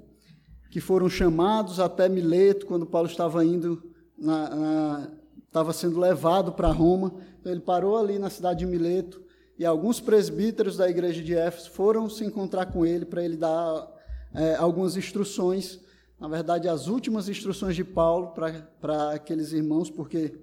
[0.72, 3.84] que foram chamados até Mileto, quando Paulo estava indo,
[4.18, 5.12] na, na,
[5.46, 7.14] estava sendo levado para Roma.
[7.40, 9.22] Então, ele parou ali na cidade de Mileto
[9.58, 13.92] e alguns presbíteros da igreja de Éfeso foram se encontrar com ele para ele dar
[14.34, 15.80] é, algumas instruções,
[16.20, 20.38] na verdade, as últimas instruções de Paulo para aqueles irmãos, porque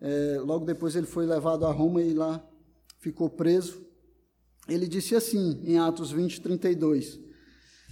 [0.00, 2.42] é, logo depois ele foi levado a Roma e lá
[2.98, 3.84] ficou preso.
[4.66, 7.20] Ele disse assim, em Atos 20, 32: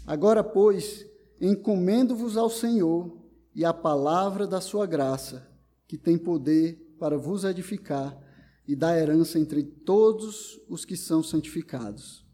[0.07, 1.07] Agora, pois,
[1.41, 3.17] encomendo-vos ao Senhor
[3.55, 5.47] e à palavra da sua graça,
[5.87, 8.19] que tem poder para vos edificar
[8.67, 12.25] e dar herança entre todos os que são santificados.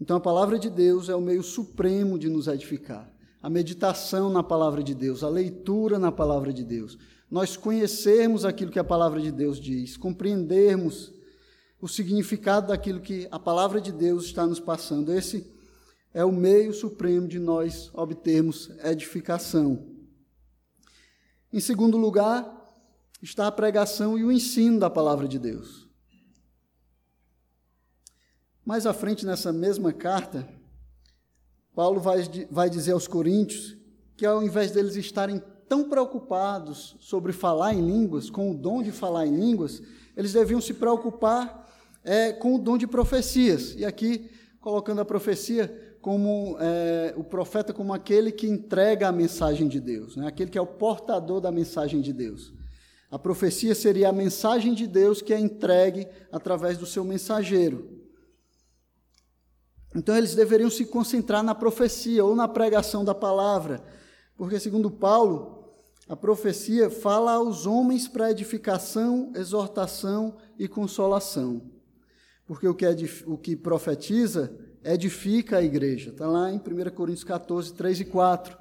[0.00, 3.12] Então, a palavra de Deus é o meio supremo de nos edificar.
[3.42, 6.98] A meditação na palavra de Deus, a leitura na palavra de Deus,
[7.30, 11.12] nós conhecermos aquilo que a palavra de Deus diz, compreendermos
[11.80, 15.12] o significado daquilo que a palavra de Deus está nos passando.
[15.12, 15.52] Esse
[16.12, 19.86] é o meio supremo de nós obtermos edificação.
[21.52, 22.58] Em segundo lugar,
[23.22, 25.88] está a pregação e o ensino da palavra de Deus.
[28.64, 30.46] Mais à frente, nessa mesma carta,
[31.78, 33.76] Paulo vai, vai dizer aos coríntios
[34.16, 38.90] que, ao invés deles estarem tão preocupados sobre falar em línguas, com o dom de
[38.90, 39.80] falar em línguas,
[40.16, 41.70] eles deviam se preocupar
[42.02, 43.76] é, com o dom de profecias.
[43.76, 44.28] E aqui,
[44.60, 50.16] colocando a profecia como é, o profeta como aquele que entrega a mensagem de Deus,
[50.16, 50.26] né?
[50.26, 52.52] aquele que é o portador da mensagem de Deus.
[53.08, 57.97] A profecia seria a mensagem de Deus que é entregue através do seu mensageiro.
[59.94, 63.82] Então eles deveriam se concentrar na profecia ou na pregação da palavra,
[64.36, 65.72] porque, segundo Paulo,
[66.08, 71.62] a profecia fala aos homens para edificação, exortação e consolação.
[72.46, 72.96] Porque o que, é,
[73.26, 76.10] o que profetiza edifica a igreja.
[76.10, 78.56] Está lá em 1 Coríntios 14, 3 e 4.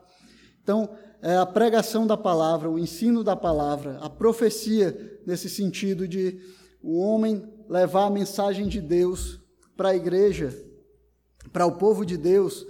[0.62, 0.90] Então,
[1.22, 6.40] é a pregação da palavra, o ensino da palavra, a profecia, nesse sentido de
[6.82, 9.40] o homem levar a mensagem de Deus
[9.76, 10.54] para a igreja,
[11.52, 12.66] para o povo de Deus,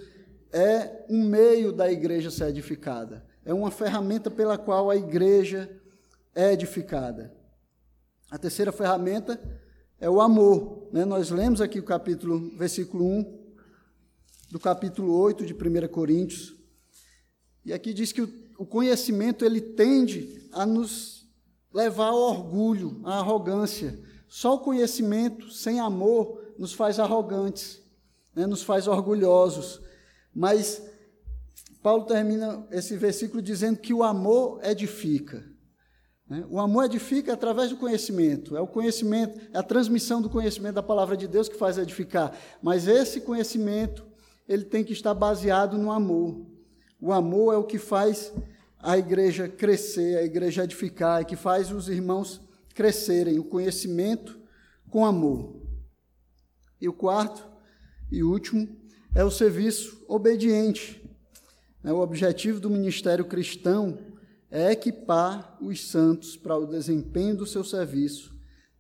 [0.51, 5.69] é um meio da igreja ser edificada, é uma ferramenta pela qual a igreja
[6.35, 7.35] é edificada.
[8.29, 9.39] A terceira ferramenta
[9.99, 10.89] é o amor.
[10.91, 11.05] Né?
[11.05, 13.47] Nós lemos aqui o capítulo, versículo 1
[14.51, 16.55] do capítulo 8 de 1 Coríntios,
[17.65, 21.27] e aqui diz que o, o conhecimento ele tende a nos
[21.73, 23.99] levar ao orgulho, à arrogância.
[24.27, 27.81] Só o conhecimento sem amor nos faz arrogantes,
[28.37, 28.45] né?
[28.45, 29.81] nos faz orgulhosos.
[30.33, 30.81] Mas
[31.81, 35.43] Paulo termina esse versículo dizendo que o amor edifica.
[36.29, 36.45] Né?
[36.49, 38.55] O amor edifica através do conhecimento.
[38.55, 42.37] É o conhecimento, é a transmissão do conhecimento da palavra de Deus que faz edificar.
[42.61, 44.05] Mas esse conhecimento,
[44.47, 46.45] ele tem que estar baseado no amor.
[47.01, 48.31] O amor é o que faz
[48.79, 52.39] a igreja crescer, a igreja edificar, é que faz os irmãos
[52.75, 54.39] crescerem, o conhecimento
[54.91, 55.55] com amor.
[56.79, 57.56] E o quarto
[58.11, 58.67] e último
[59.13, 61.03] é o serviço obediente.
[61.83, 63.97] É o objetivo do ministério cristão
[64.49, 68.33] é equipar os santos para o desempenho do seu serviço,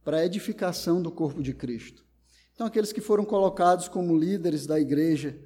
[0.03, 2.05] para a edificação do corpo de Cristo.
[2.53, 5.37] Então, aqueles que foram colocados como líderes da igreja,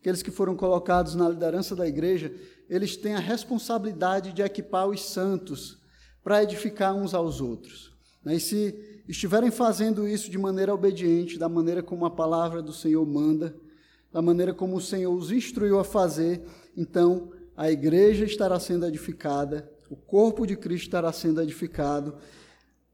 [0.00, 2.34] aqueles que foram colocados na liderança da igreja,
[2.68, 5.78] eles têm a responsabilidade de equipar os santos
[6.24, 7.94] para edificar uns aos outros.
[8.24, 8.36] Né?
[8.36, 13.06] E se estiverem fazendo isso de maneira obediente, da maneira como a palavra do Senhor
[13.06, 13.56] manda,
[14.12, 16.42] da maneira como o Senhor os instruiu a fazer,
[16.76, 22.16] então a igreja estará sendo edificada, o corpo de Cristo estará sendo edificado,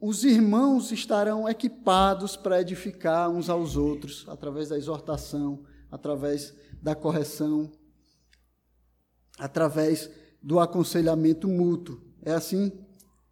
[0.01, 7.70] os irmãos estarão equipados para edificar uns aos outros, através da exortação, através da correção,
[9.38, 10.11] através
[10.42, 12.01] do aconselhamento mútuo.
[12.20, 12.72] É assim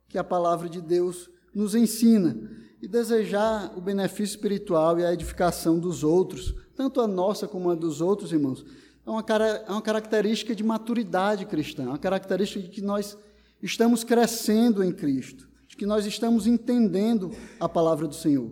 [0.08, 2.38] que a palavra de Deus nos ensina.
[2.82, 7.74] E desejar o benefício espiritual e a edificação dos outros, tanto a nossa como a
[7.74, 8.64] dos outros irmãos,
[9.06, 9.24] é uma,
[9.66, 13.16] é uma característica de maturidade cristã, é uma característica de que nós
[13.62, 18.50] estamos crescendo em Cristo, de que nós estamos entendendo a palavra do Senhor.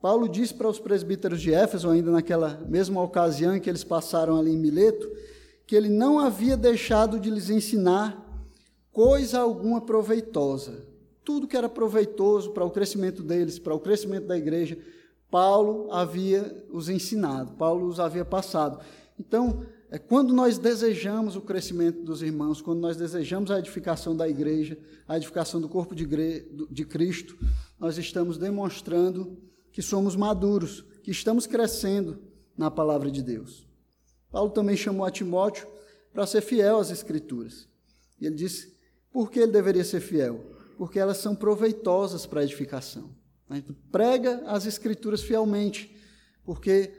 [0.00, 4.38] Paulo disse para os presbíteros de Éfeso, ainda naquela mesma ocasião em que eles passaram
[4.38, 5.10] ali em Mileto,
[5.66, 8.24] que ele não havia deixado de lhes ensinar
[8.92, 10.86] coisa alguma proveitosa.
[11.26, 14.78] Tudo que era proveitoso para o crescimento deles, para o crescimento da igreja,
[15.28, 18.78] Paulo havia os ensinado, Paulo os havia passado.
[19.18, 24.28] Então, é quando nós desejamos o crescimento dos irmãos, quando nós desejamos a edificação da
[24.28, 26.06] igreja, a edificação do corpo de,
[26.70, 27.36] de Cristo,
[27.76, 29.36] nós estamos demonstrando
[29.72, 32.20] que somos maduros, que estamos crescendo
[32.56, 33.66] na palavra de Deus.
[34.30, 35.66] Paulo também chamou a Timóteo
[36.12, 37.68] para ser fiel às Escrituras.
[38.20, 38.76] E ele disse:
[39.12, 40.55] por que ele deveria ser fiel?
[40.76, 43.14] Porque elas são proveitosas para a edificação.
[43.90, 45.96] Prega as Escrituras fielmente,
[46.44, 46.92] porque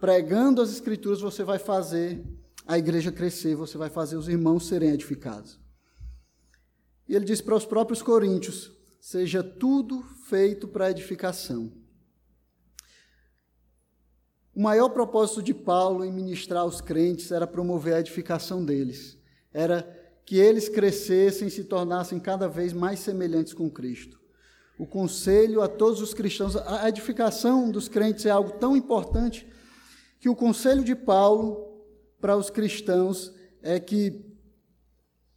[0.00, 2.24] pregando as Escrituras, você vai fazer
[2.66, 5.60] a igreja crescer, você vai fazer os irmãos serem edificados.
[7.08, 11.72] E ele diz para os próprios coríntios: seja tudo feito para edificação.
[14.54, 19.18] O maior propósito de Paulo em ministrar aos crentes era promover a edificação deles,
[19.52, 24.20] era que eles crescessem e se tornassem cada vez mais semelhantes com Cristo.
[24.78, 29.46] O conselho a todos os cristãos, a edificação dos crentes é algo tão importante
[30.18, 31.84] que o conselho de Paulo
[32.20, 34.24] para os cristãos é que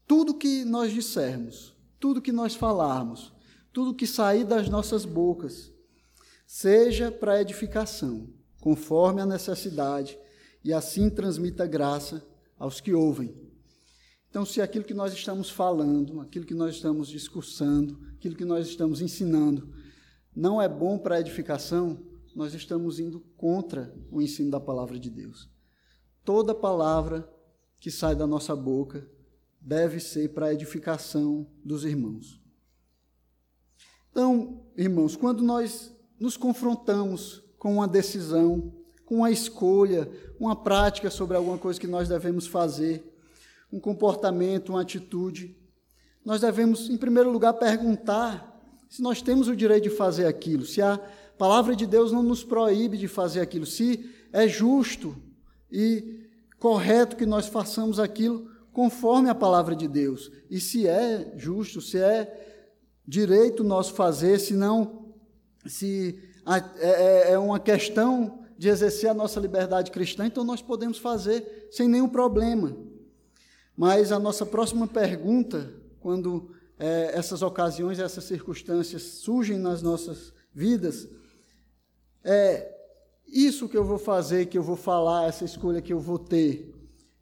[0.07, 3.33] tudo que nós dissermos, tudo que nós falarmos,
[3.73, 5.73] tudo que sair das nossas bocas,
[6.45, 8.29] seja para edificação,
[8.61, 10.17] conforme a necessidade,
[10.63, 12.25] e assim transmita graça
[12.57, 13.35] aos que ouvem.
[14.35, 18.67] Então, se aquilo que nós estamos falando, aquilo que nós estamos discursando, aquilo que nós
[18.67, 19.73] estamos ensinando,
[20.35, 25.09] não é bom para a edificação, nós estamos indo contra o ensino da palavra de
[25.09, 25.49] Deus.
[26.25, 27.25] Toda palavra
[27.79, 29.09] que sai da nossa boca
[29.61, 32.37] deve ser para a edificação dos irmãos.
[34.11, 38.73] Então, irmãos, quando nós nos confrontamos com uma decisão,
[39.05, 43.14] com uma escolha, uma prática sobre alguma coisa que nós devemos fazer,
[43.71, 45.55] um comportamento, uma atitude,
[46.23, 48.53] nós devemos, em primeiro lugar, perguntar
[48.89, 50.99] se nós temos o direito de fazer aquilo, se a
[51.37, 53.65] palavra de Deus não nos proíbe de fazer aquilo.
[53.65, 55.15] Se é justo
[55.71, 56.27] e
[56.59, 60.31] correto que nós façamos aquilo conforme a palavra de Deus.
[60.49, 62.65] E se é justo, se é
[63.07, 65.13] direito nosso fazer, se não,
[65.65, 66.19] se
[66.79, 71.67] é, é, é uma questão de exercer a nossa liberdade cristã, então nós podemos fazer
[71.71, 72.75] sem nenhum problema.
[73.75, 81.07] Mas a nossa próxima pergunta, quando é, essas ocasiões, essas circunstâncias surgem nas nossas vidas,
[82.23, 82.73] é
[83.27, 86.73] isso que eu vou fazer, que eu vou falar, essa escolha que eu vou ter,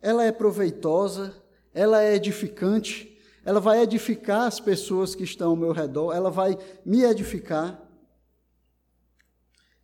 [0.01, 1.33] ela é proveitosa,
[1.73, 6.57] ela é edificante, ela vai edificar as pessoas que estão ao meu redor, ela vai
[6.85, 7.81] me edificar.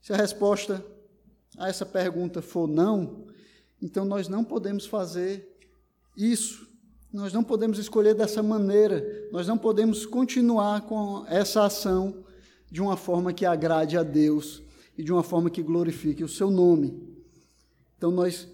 [0.02, 0.86] Se a resposta
[1.58, 3.28] a essa pergunta for não,
[3.82, 5.59] então nós não podemos fazer
[6.20, 6.68] isso.
[7.12, 9.30] Nós não podemos escolher dessa maneira.
[9.32, 12.26] Nós não podemos continuar com essa ação
[12.70, 14.62] de uma forma que agrade a Deus
[14.98, 17.02] e de uma forma que glorifique o seu nome.
[17.98, 18.48] Então nós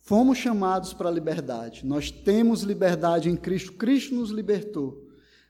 [0.00, 1.84] fomos chamados para a liberdade.
[1.84, 3.72] Nós temos liberdade em Cristo.
[3.72, 5.06] Cristo nos libertou.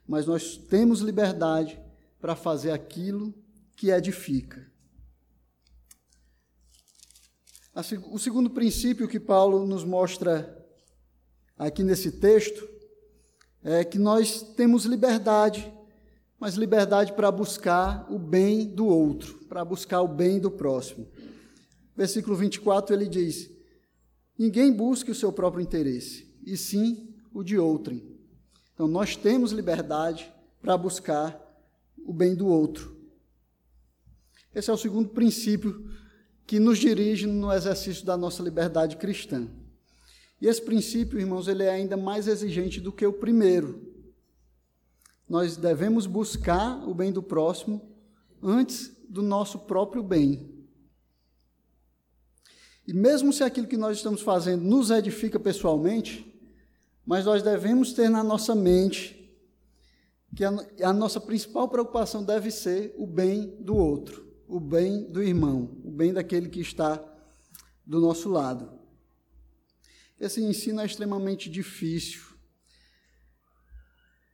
[0.07, 1.79] Mas nós temos liberdade
[2.19, 3.33] para fazer aquilo
[3.75, 4.67] que edifica.
[8.11, 10.58] O segundo princípio que Paulo nos mostra
[11.59, 12.67] aqui nesse texto
[13.61, 15.71] é que nós temos liberdade,
[16.39, 21.05] mas liberdade para buscar o bem do outro, para buscar o bem do próximo.
[21.95, 23.51] Versículo 24 ele diz:
[24.37, 28.17] Ninguém busque o seu próprio interesse, e sim o de outrem.
[28.73, 31.37] Então nós temos liberdade para buscar
[32.05, 32.97] o bem do outro.
[34.55, 35.91] Esse é o segundo princípio
[36.47, 39.47] que nos dirige no exercício da nossa liberdade cristã.
[40.41, 43.87] E esse princípio, irmãos, ele é ainda mais exigente do que o primeiro.
[45.27, 47.81] Nós devemos buscar o bem do próximo
[48.41, 50.49] antes do nosso próprio bem.
[52.87, 56.25] E mesmo se aquilo que nós estamos fazendo nos edifica pessoalmente,
[57.05, 59.15] mas nós devemos ter na nossa mente
[60.35, 60.51] que a,
[60.83, 65.91] a nossa principal preocupação deve ser o bem do outro o bem do irmão, o
[65.91, 66.99] bem daquele que está
[67.85, 68.78] do nosso lado.
[70.19, 72.21] Esse ensino é extremamente difícil,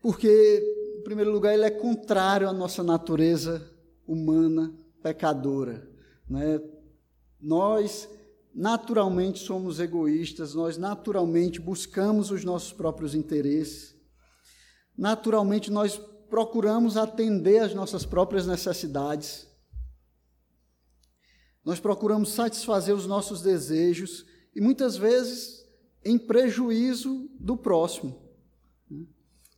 [0.01, 3.71] porque, em primeiro lugar, ele é contrário à nossa natureza
[4.07, 4.73] humana
[5.03, 5.87] pecadora.
[6.27, 6.59] Né?
[7.39, 8.09] Nós,
[8.53, 13.95] naturalmente, somos egoístas, nós, naturalmente, buscamos os nossos próprios interesses,
[14.97, 15.97] naturalmente, nós
[16.29, 19.47] procuramos atender às nossas próprias necessidades.
[21.63, 24.25] Nós procuramos satisfazer os nossos desejos
[24.55, 25.64] e muitas vezes
[26.05, 28.23] em prejuízo do próximo.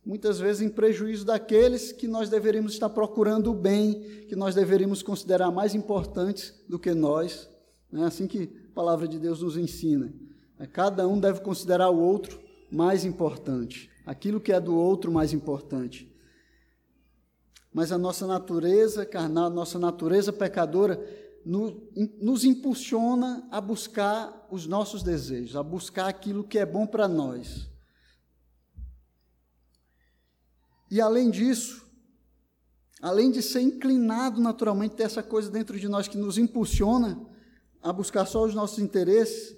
[0.04, 5.02] Muitas vezes em prejuízo daqueles que nós deveríamos estar procurando o bem, que nós deveríamos
[5.02, 7.46] considerar mais importantes do que nós.
[7.92, 10.10] É assim que a palavra de Deus nos ensina.
[10.58, 12.40] É, cada um deve considerar o outro
[12.70, 16.10] mais importante, aquilo que é do outro mais importante.
[17.72, 20.98] Mas a nossa natureza carnal, a nossa natureza pecadora,
[21.48, 27.66] nos impulsiona a buscar os nossos desejos, a buscar aquilo que é bom para nós.
[30.90, 31.86] E além disso,
[33.00, 37.18] além de ser inclinado naturalmente ter essa coisa dentro de nós que nos impulsiona
[37.82, 39.56] a buscar só os nossos interesses,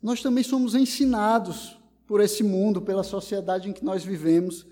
[0.00, 4.64] nós também somos ensinados por esse mundo, pela sociedade em que nós vivemos,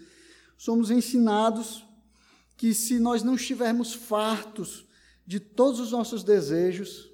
[0.56, 1.84] somos ensinados
[2.56, 4.86] que se nós não estivermos fartos
[5.26, 7.10] de todos os nossos desejos,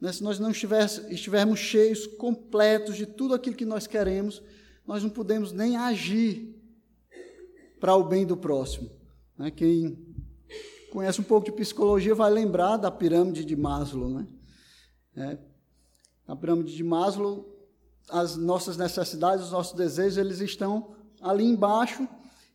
[0.00, 4.42] né, se nós não estivermos cheios, completos de tudo aquilo que nós queremos,
[4.86, 6.54] nós não podemos nem agir
[7.80, 8.90] para o bem do próximo.
[9.36, 9.50] Né?
[9.50, 9.98] Quem
[10.92, 14.08] conhece um pouco de psicologia vai lembrar da pirâmide de Maslow.
[14.08, 14.26] Né?
[15.16, 15.38] É,
[16.28, 17.52] a pirâmide de Maslow,
[18.08, 22.06] as nossas necessidades, os nossos desejos, eles estão ali embaixo,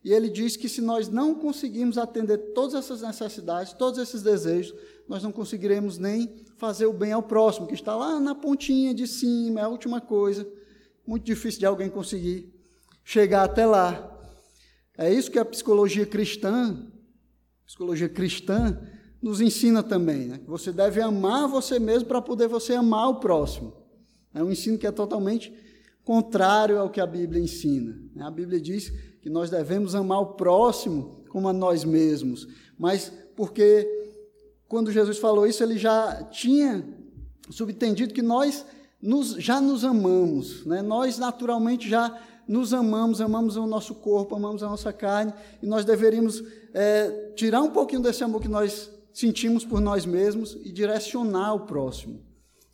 [0.04, 4.74] e ele diz que se nós não conseguirmos atender todas essas necessidades, todos esses desejos,
[5.08, 9.06] nós não conseguiremos nem fazer o bem ao próximo, que está lá na pontinha de
[9.06, 10.46] cima, é a última coisa.
[11.06, 12.52] Muito difícil de alguém conseguir
[13.04, 14.08] chegar até lá.
[14.96, 16.86] É isso que a psicologia cristã,
[17.66, 18.80] psicologia cristã,
[19.20, 20.26] nos ensina também.
[20.28, 20.40] Né?
[20.46, 23.72] Você deve amar você mesmo para poder você amar o próximo.
[24.34, 25.52] É um ensino que é totalmente
[26.04, 27.96] contrário ao que a Bíblia ensina.
[28.14, 28.24] Né?
[28.24, 28.90] A Bíblia diz
[29.20, 32.46] que nós devemos amar o próximo como a nós mesmos,
[32.78, 34.01] mas porque
[34.72, 36.82] quando Jesus falou isso, ele já tinha
[37.50, 38.64] subentendido que nós
[39.02, 40.80] nos, já nos amamos, né?
[40.80, 42.18] nós naturalmente já
[42.48, 46.42] nos amamos, amamos o nosso corpo, amamos a nossa carne, e nós deveríamos
[46.72, 51.66] é, tirar um pouquinho desse amor que nós sentimos por nós mesmos e direcionar o
[51.66, 52.22] próximo.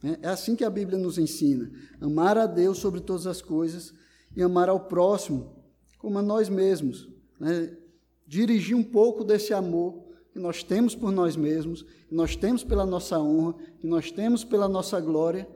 [0.01, 0.19] Né?
[0.23, 1.69] É assim que a Bíblia nos ensina:
[2.01, 3.93] amar a Deus sobre todas as coisas
[4.37, 5.53] e amar ao próximo
[5.99, 7.09] como a nós mesmos.
[7.41, 7.77] Né?
[8.25, 12.87] Dirigir um pouco desse amor que nós temos por nós mesmos, que nós temos pela
[12.87, 15.49] nossa honra, que nós temos pela nossa glória,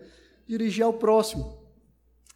[0.47, 1.59] dirigir ao próximo.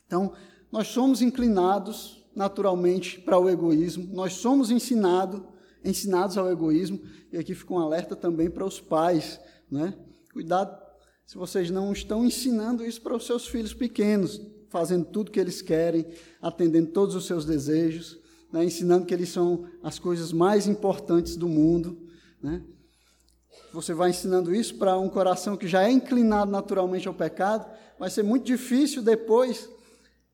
[0.06, 0.32] Então,
[0.70, 5.46] nós somos inclinados naturalmente para o egoísmo, nós somos ensinado,
[5.84, 7.00] ensinados ao egoísmo,
[7.32, 9.94] e aqui fica um alerta também para os pais, né?
[10.32, 10.86] Cuidado
[11.26, 15.60] se vocês não estão ensinando isso para os seus filhos pequenos, fazendo tudo que eles
[15.60, 16.06] querem,
[16.40, 18.16] atendendo todos os seus desejos,
[18.52, 22.05] né, ensinando que eles são as coisas mais importantes do mundo.
[22.42, 22.62] Né?
[23.72, 28.10] Você vai ensinando isso para um coração que já é inclinado naturalmente ao pecado, vai
[28.10, 29.68] ser muito difícil depois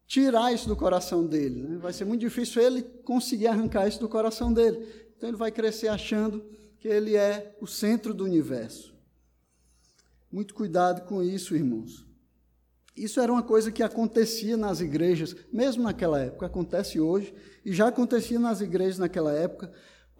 [0.06, 1.62] tirar isso do coração dele.
[1.62, 1.78] Né?
[1.78, 4.86] Vai ser muito difícil ele conseguir arrancar isso do coração dele.
[5.16, 6.44] Então ele vai crescer achando
[6.78, 8.92] que ele é o centro do universo.
[10.30, 12.06] Muito cuidado com isso, irmãos.
[12.96, 17.34] Isso era uma coisa que acontecia nas igrejas, mesmo naquela época, acontece hoje,
[17.64, 19.72] e já acontecia nas igrejas naquela época.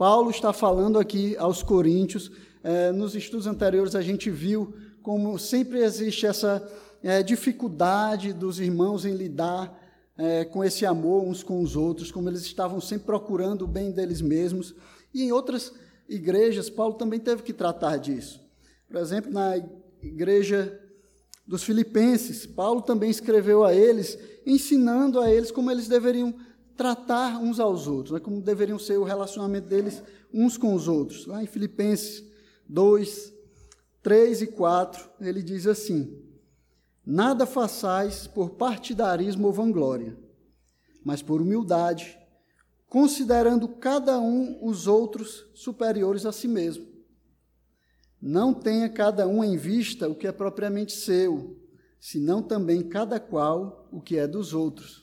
[0.03, 2.29] Paulo está falando aqui aos coríntios,
[2.65, 6.61] eh, nos estudos anteriores a gente viu como sempre existe essa
[7.05, 9.73] eh, dificuldade dos irmãos em lidar
[10.19, 13.93] eh, com esse amor uns com os outros, como eles estavam sempre procurando o bem
[13.93, 14.75] deles mesmos.
[15.15, 15.73] E em outras
[16.09, 18.41] igrejas, Paulo também teve que tratar disso.
[18.89, 19.57] Por exemplo, na
[20.03, 20.81] igreja
[21.47, 22.47] dos Filipenses.
[22.47, 26.35] Paulo também escreveu a eles, ensinando a eles como eles deveriam
[26.77, 30.03] tratar uns aos outros, né, como deveriam ser o relacionamento deles
[30.33, 31.27] uns com os outros.
[31.27, 32.25] Lá em Filipenses
[32.69, 33.33] 2,
[34.03, 36.23] 3 e 4, ele diz assim:
[37.05, 40.17] Nada façais por partidarismo ou vanglória,
[41.05, 42.19] mas por humildade,
[42.89, 46.93] considerando cada um os outros superiores a si mesmo
[48.23, 51.61] não tenha cada um em vista o que é propriamente seu,
[51.99, 55.02] senão também cada qual o que é dos outros.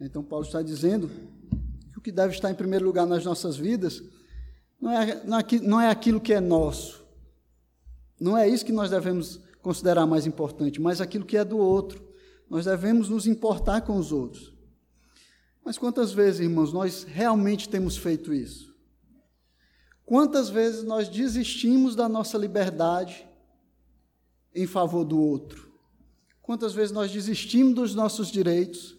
[0.00, 1.08] Então, Paulo está dizendo
[1.92, 4.02] que o que deve estar em primeiro lugar nas nossas vidas
[4.80, 5.22] não é,
[5.62, 7.04] não é aquilo que é nosso.
[8.20, 12.06] Não é isso que nós devemos considerar mais importante, mas aquilo que é do outro.
[12.48, 14.54] Nós devemos nos importar com os outros.
[15.64, 18.72] Mas quantas vezes, irmãos, nós realmente temos feito isso?
[20.04, 23.26] Quantas vezes nós desistimos da nossa liberdade
[24.54, 25.72] em favor do outro?
[26.40, 28.95] Quantas vezes nós desistimos dos nossos direitos,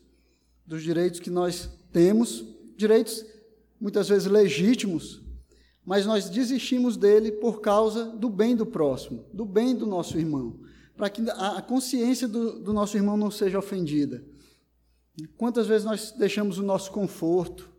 [0.67, 2.43] dos direitos que nós temos,
[2.75, 3.25] direitos
[3.79, 5.21] muitas vezes legítimos,
[5.85, 10.59] mas nós desistimos dele por causa do bem do próximo, do bem do nosso irmão,
[10.97, 14.23] para que a consciência do, do nosso irmão não seja ofendida.
[15.37, 17.69] Quantas vezes nós deixamos o nosso conforto,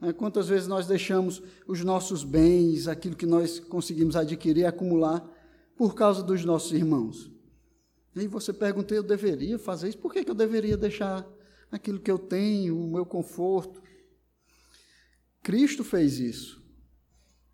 [0.00, 0.12] né?
[0.12, 5.26] Quantas vezes nós deixamos os nossos bens, aquilo que nós conseguimos adquirir, acumular,
[5.76, 7.30] por causa dos nossos irmãos?
[8.14, 9.98] E você pergunta, eu deveria fazer isso?
[9.98, 11.26] Por que, que eu deveria deixar
[11.70, 13.82] aquilo que eu tenho, o meu conforto?
[15.42, 16.62] Cristo fez isso.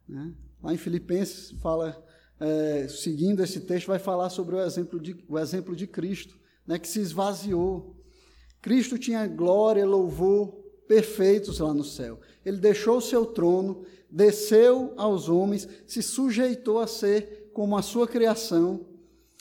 [0.08, 0.34] Né?
[0.62, 2.02] Lá em Filipenses fala,
[2.40, 6.78] é, seguindo esse texto, vai falar sobre o exemplo de, o exemplo de Cristo, né,
[6.78, 7.96] que se esvaziou.
[8.60, 12.20] Cristo tinha glória, louvor, perfeitos lá no céu.
[12.44, 18.08] Ele deixou o seu trono, desceu aos homens, se sujeitou a ser como a sua
[18.08, 18.86] criação,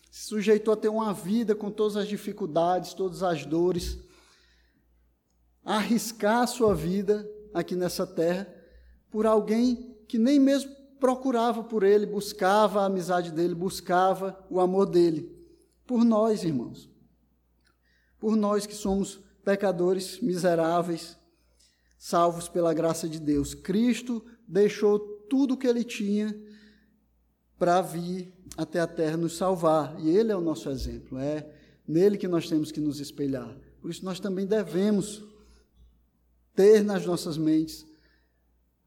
[0.09, 3.99] se sujeitou a ter uma vida com todas as dificuldades, todas as dores,
[5.63, 8.47] arriscar a sua vida aqui nessa terra
[9.09, 14.85] por alguém que nem mesmo procurava por ele, buscava a amizade dele, buscava o amor
[14.85, 15.29] dele.
[15.85, 16.89] Por nós, irmãos.
[18.19, 21.17] Por nós que somos pecadores miseráveis,
[21.97, 23.53] salvos pela graça de Deus.
[23.53, 24.99] Cristo deixou
[25.29, 26.35] tudo o que ele tinha
[27.57, 31.47] para vir até a terra nos salvar, e ele é o nosso exemplo, é
[31.87, 33.55] nele que nós temos que nos espelhar.
[33.81, 35.23] Por isso nós também devemos
[36.55, 37.85] ter nas nossas mentes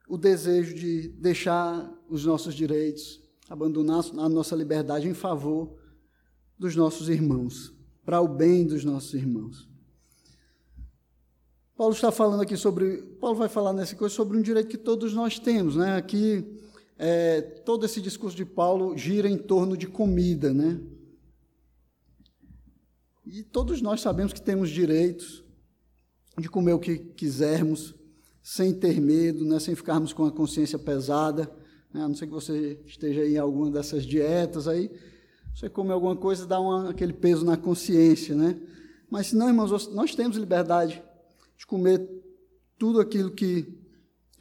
[0.09, 5.75] o desejo de deixar os nossos direitos, abandonar a nossa liberdade em favor
[6.59, 7.73] dos nossos irmãos,
[8.05, 9.69] para o bem dos nossos irmãos.
[11.77, 15.12] Paulo está falando aqui sobre, Paulo vai falar nessa coisa sobre um direito que todos
[15.12, 15.97] nós temos, né?
[15.97, 16.47] Aqui
[16.97, 20.81] é, todo esse discurso de Paulo gira em torno de comida, né?
[23.27, 25.44] E todos nós sabemos que temos direitos
[26.39, 27.95] de comer o que quisermos,
[28.43, 29.59] sem ter medo, né?
[29.59, 31.51] sem ficarmos com a consciência pesada.
[31.93, 32.03] Né?
[32.03, 34.91] A não ser que você esteja em alguma dessas dietas aí,
[35.55, 38.61] você come alguma coisa dá uma, aquele peso na consciência, né?
[39.09, 41.01] Mas se não, irmãos, nós temos liberdade
[41.57, 42.09] de comer
[42.76, 43.78] tudo aquilo que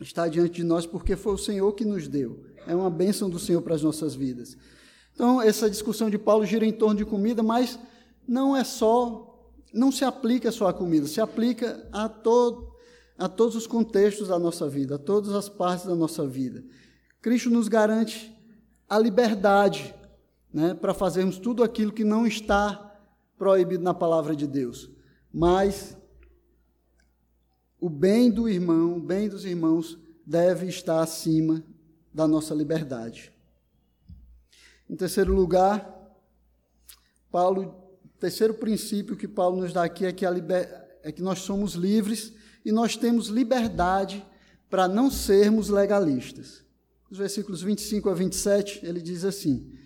[0.01, 2.43] está diante de nós, porque foi o Senhor que nos deu.
[2.65, 4.57] É uma bênção do Senhor para as nossas vidas.
[5.13, 7.77] Então, essa discussão de Paulo gira em torno de comida, mas
[8.27, 9.32] não é só,
[9.73, 12.75] não se aplica só à comida, se aplica a, todo,
[13.17, 16.63] a todos os contextos da nossa vida, a todas as partes da nossa vida.
[17.21, 18.31] Cristo nos garante
[18.87, 19.95] a liberdade
[20.53, 22.95] né, para fazermos tudo aquilo que não está
[23.37, 24.89] proibido na palavra de Deus,
[25.33, 25.97] mas
[27.79, 31.63] o bem do irmão, o bem dos irmãos, deve estar acima
[32.13, 33.33] da nossa liberdade.
[34.89, 35.91] Em terceiro lugar,
[37.31, 37.82] Paulo,
[38.23, 42.31] terceiro princípio que Paulo nos dá aqui é que, liber, é que nós somos livres
[42.63, 44.25] e nós temos liberdade
[44.69, 46.63] para não sermos legalistas.
[47.11, 49.77] Os versículos 25 a 27, ele diz assim: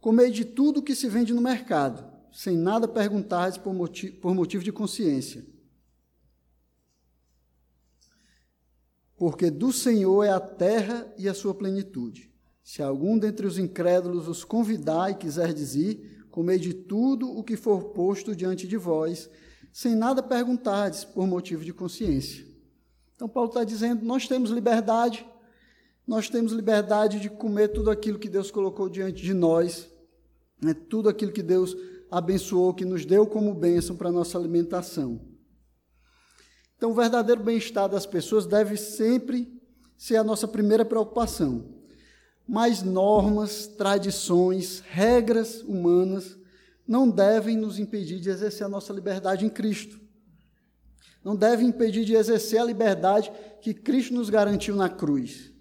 [0.00, 2.02] Comei de tudo que se vende no mercado,
[2.32, 5.44] sem nada perguntar por, motivo, por motivo de consciência.
[9.18, 12.32] Porque do Senhor é a terra e a sua plenitude.
[12.64, 17.56] Se algum dentre os incrédulos os convidar e quiser dizer, comei de tudo o que
[17.56, 19.28] for posto diante de vós,
[19.72, 22.46] sem nada perguntardes por motivo de consciência.
[23.14, 25.26] Então, Paulo está dizendo: nós temos liberdade,
[26.06, 29.88] nós temos liberdade de comer tudo aquilo que Deus colocou diante de nós,
[30.62, 31.76] né, tudo aquilo que Deus
[32.10, 35.20] abençoou, que nos deu como bênção para a nossa alimentação.
[36.76, 39.60] Então, o verdadeiro bem-estar das pessoas deve sempre
[39.96, 41.79] ser a nossa primeira preocupação.
[42.46, 46.36] Mas normas, tradições, regras humanas
[46.86, 50.00] não devem nos impedir de exercer a nossa liberdade em Cristo.
[51.22, 53.30] Não devem impedir de exercer a liberdade
[53.60, 55.52] que Cristo nos garantiu na cruz.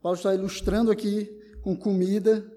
[0.00, 1.26] Paulo está ilustrando aqui
[1.62, 2.50] com comida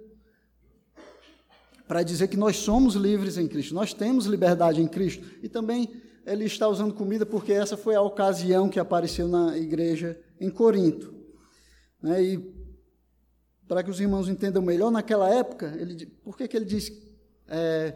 [1.88, 5.28] para dizer que nós somos livres em Cristo, nós temos liberdade em Cristo.
[5.44, 10.20] E também ele está usando comida porque essa foi a ocasião que apareceu na igreja
[10.40, 11.14] em Corinto.
[12.02, 12.24] Né?
[12.24, 12.61] E
[13.72, 16.92] para que os irmãos entendam melhor, naquela época, ele, por que, que ele diz
[17.48, 17.94] é,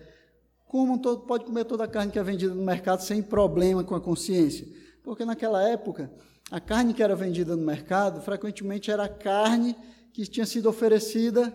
[0.66, 3.94] como todo, pode comer toda a carne que é vendida no mercado sem problema com
[3.94, 4.66] a consciência?
[5.04, 6.10] Porque naquela época,
[6.50, 9.76] a carne que era vendida no mercado, frequentemente era a carne
[10.14, 11.54] que tinha sido oferecida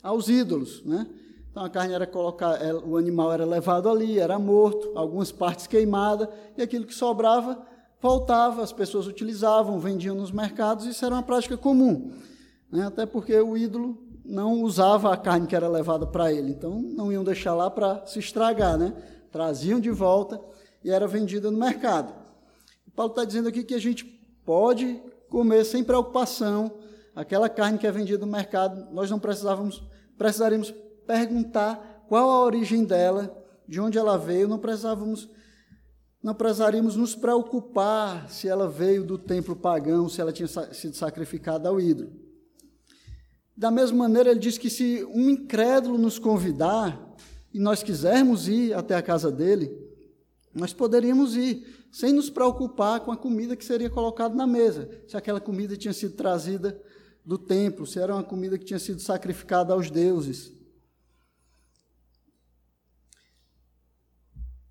[0.00, 1.04] aos ídolos, né?
[1.50, 5.66] Então a carne era colocada, é, o animal era levado ali, era morto, algumas partes
[5.66, 7.66] queimadas, e aquilo que sobrava
[8.00, 12.12] voltava, as pessoas utilizavam, vendiam nos mercados, isso era uma prática comum.
[12.70, 12.86] Né?
[12.86, 17.12] Até porque o ídolo não usava a carne que era levada para ele, então não
[17.12, 18.92] iam deixar lá para se estragar, né?
[19.30, 20.40] Traziam de volta
[20.82, 22.12] e era vendida no mercado.
[22.86, 24.04] O Paulo está dizendo aqui que a gente
[24.44, 26.72] pode comer sem preocupação
[27.14, 28.92] aquela carne que é vendida no mercado.
[28.92, 29.82] Nós não precisávamos,
[30.18, 30.72] precisaríamos
[31.06, 33.34] perguntar qual a origem dela,
[33.66, 34.48] de onde ela veio.
[34.48, 35.28] Não precisávamos,
[36.22, 41.68] não precisaríamos nos preocupar se ela veio do templo pagão, se ela tinha sido sacrificada
[41.68, 42.25] ao ídolo.
[43.56, 47.16] Da mesma maneira, ele diz que se um incrédulo nos convidar
[47.54, 49.74] e nós quisermos ir até a casa dele,
[50.54, 55.16] nós poderíamos ir, sem nos preocupar com a comida que seria colocada na mesa, se
[55.16, 56.78] aquela comida tinha sido trazida
[57.24, 60.52] do templo, se era uma comida que tinha sido sacrificada aos deuses.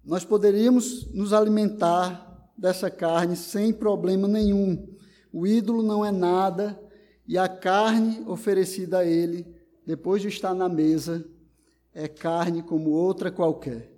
[0.03, 4.95] Nós poderíamos nos alimentar dessa carne sem problema nenhum.
[5.33, 6.79] O ídolo não é nada
[7.27, 9.45] e a carne oferecida a ele,
[9.85, 11.25] depois de estar na mesa,
[11.93, 13.91] é carne como outra qualquer.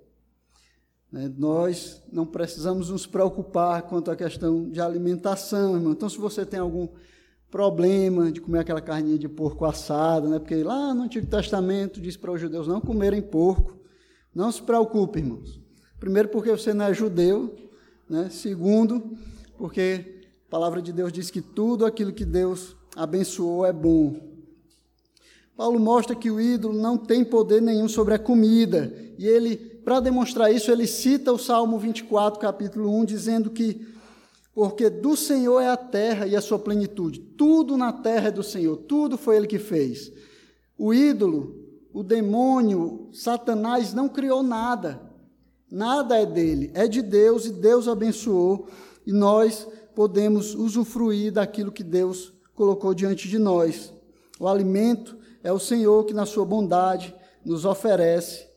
[1.10, 1.32] Né?
[1.36, 5.92] Nós não precisamos nos preocupar quanto à questão de alimentação, irmão.
[5.92, 6.88] Então, se você tem algum
[7.50, 10.38] problema de comer aquela carninha de porco assada, né?
[10.38, 13.78] porque lá no Antigo Testamento diz para os judeus não comerem porco,
[14.34, 15.60] não se preocupe, irmãos.
[15.98, 17.54] Primeiro, porque você não é judeu,
[18.08, 18.28] né?
[18.30, 19.16] segundo,
[19.56, 24.16] porque a palavra de Deus diz que tudo aquilo que Deus abençoou é bom.
[25.56, 28.94] Paulo mostra que o ídolo não tem poder nenhum sobre a comida.
[29.18, 33.86] E ele, para demonstrar isso, ele cita o Salmo 24, capítulo 1, dizendo que
[34.54, 37.20] porque do Senhor é a terra e a sua plenitude.
[37.20, 40.12] Tudo na terra é do Senhor, tudo foi ele que fez.
[40.76, 45.00] O ídolo, o demônio, Satanás não criou nada.
[45.70, 48.68] Nada é dele, é de Deus e Deus abençoou
[49.06, 53.94] e nós podemos usufruir daquilo que Deus colocou diante de nós.
[54.40, 58.48] O alimento é o Senhor que, na sua bondade, nos oferece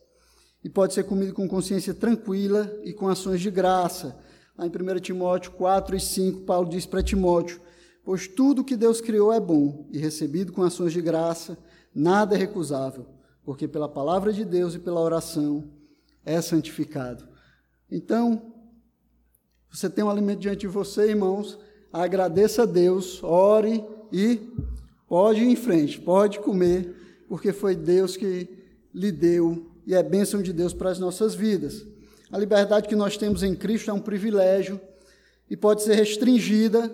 [0.64, 4.18] e pode ser comido com consciência tranquila e com ações de graça.
[4.58, 7.60] Lá em 1 Timóteo 4 e 5, Paulo diz para Timóteo:
[8.04, 11.56] Pois tudo que Deus criou é bom e recebido com ações de graça,
[11.94, 13.06] nada é recusável,
[13.44, 15.70] porque pela palavra de Deus e pela oração
[16.26, 17.28] é santificado.
[17.88, 18.52] Então,
[19.70, 21.56] você tem um alimento diante de você, irmãos,
[21.92, 24.40] agradeça a Deus, ore e
[25.08, 26.94] pode ir em frente, pode comer,
[27.28, 28.48] porque foi Deus que
[28.94, 31.84] lhe deu e é bênção de Deus para as nossas vidas.
[32.30, 34.80] A liberdade que nós temos em Cristo é um privilégio
[35.50, 36.90] e pode ser restringida,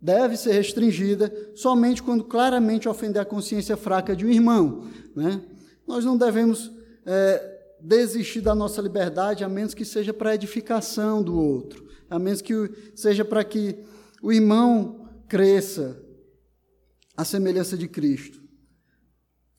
[0.00, 4.86] deve ser restringida, somente quando claramente ofender a consciência fraca de um irmão.
[5.16, 5.40] Né?
[5.86, 6.70] Nós não devemos
[7.06, 12.42] é, desistir da nossa liberdade, a menos que seja para edificação do outro, a menos
[12.42, 13.76] que seja para que
[14.22, 16.00] o irmão cresça
[17.16, 18.40] à semelhança de Cristo.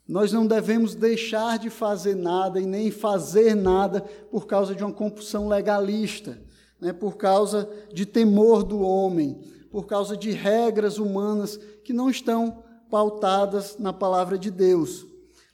[0.08, 4.92] Nós não devemos deixar de fazer nada e nem fazer nada por causa de uma
[4.92, 6.42] compulsão legalista,
[6.82, 6.92] né?
[6.92, 9.40] por causa de temor do homem,
[9.70, 15.06] por causa de regras humanas que não estão pautadas na palavra de Deus,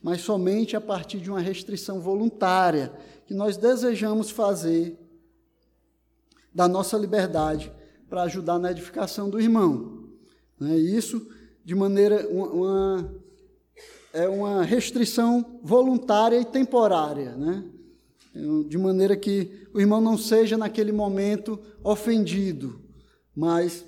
[0.01, 2.93] mas somente a partir de uma restrição voluntária
[3.25, 4.97] que nós desejamos fazer
[6.53, 7.73] da nossa liberdade
[8.15, 10.05] para ajudar na edificação do irmão.
[10.57, 10.77] Né?
[10.77, 11.29] Isso
[11.65, 13.13] de maneira uma,
[14.13, 17.65] é uma restrição voluntária e temporária, né?
[18.69, 22.79] de maneira que o irmão não seja naquele momento ofendido,
[23.35, 23.83] mas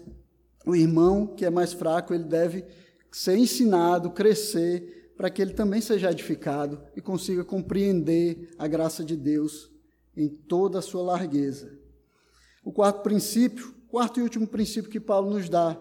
[0.65, 2.65] o irmão que é mais fraco ele deve
[3.09, 9.15] ser ensinado, crescer, para que ele também seja edificado e consiga compreender a graça de
[9.15, 9.71] Deus
[10.17, 11.79] em toda a sua largueza.
[12.61, 15.75] O quarto princípio, quarto e último princípio que Paulo nos dá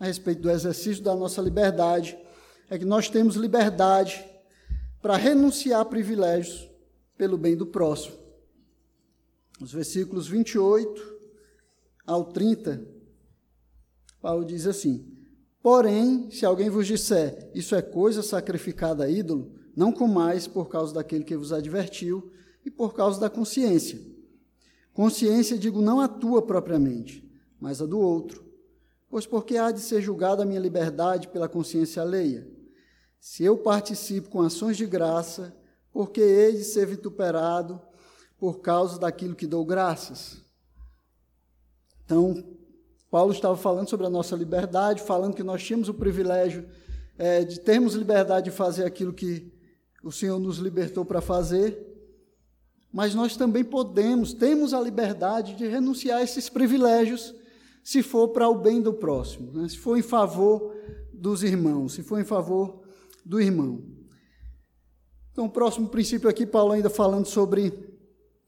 [0.00, 2.18] a respeito do exercício da nossa liberdade,
[2.68, 4.28] é que nós temos liberdade
[5.00, 6.68] para renunciar a privilégios
[7.16, 8.16] pelo bem do próximo.
[9.60, 11.00] Os versículos 28
[12.04, 12.84] ao 30,
[14.20, 15.16] Paulo diz assim:
[15.62, 20.92] Porém, se alguém vos disser, isso é coisa sacrificada a ídolo, não comais por causa
[20.92, 22.32] daquele que vos advertiu
[22.66, 24.12] e por causa da consciência
[24.94, 27.23] Consciência, digo, não a tua propriamente,
[27.64, 28.44] mas a do outro.
[29.08, 32.46] Pois porque há de ser julgada a minha liberdade pela consciência alheia?
[33.18, 35.56] Se eu participo com ações de graça,
[35.90, 37.80] porque hei de ser vituperado
[38.36, 40.44] por causa daquilo que dou graças?
[42.04, 42.44] Então,
[43.10, 46.68] Paulo estava falando sobre a nossa liberdade, falando que nós tínhamos o privilégio
[47.16, 49.50] é, de termos liberdade de fazer aquilo que
[50.02, 51.82] o Senhor nos libertou para fazer,
[52.92, 57.34] mas nós também podemos, temos a liberdade de renunciar a esses privilégios
[57.84, 59.68] se for para o bem do próximo, né?
[59.68, 60.74] se for em favor
[61.12, 62.82] dos irmãos, se for em favor
[63.22, 63.84] do irmão.
[65.30, 67.72] Então, o próximo princípio aqui, Paulo ainda falando sobre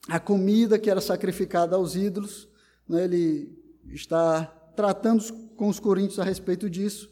[0.09, 2.49] a comida que era sacrificada aos ídolos,
[2.89, 3.05] né?
[3.05, 3.55] ele
[3.93, 5.23] está tratando
[5.55, 7.11] com os coríntios a respeito disso.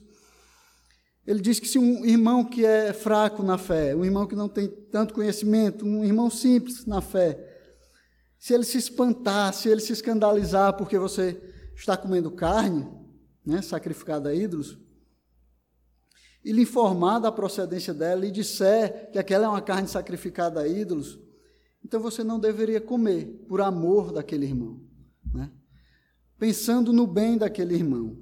[1.26, 4.48] Ele diz que se um irmão que é fraco na fé, um irmão que não
[4.48, 7.38] tem tanto conhecimento, um irmão simples na fé,
[8.38, 12.88] se ele se espantar, se ele se escandalizar porque você está comendo carne,
[13.44, 14.78] né, sacrificada a ídolos,
[16.44, 20.68] e lhe informar da procedência dela e disser que aquela é uma carne sacrificada a
[20.68, 21.18] ídolos,
[21.82, 24.80] então você não deveria comer por amor daquele irmão,
[25.32, 25.50] né?
[26.38, 28.16] pensando no bem daquele irmão.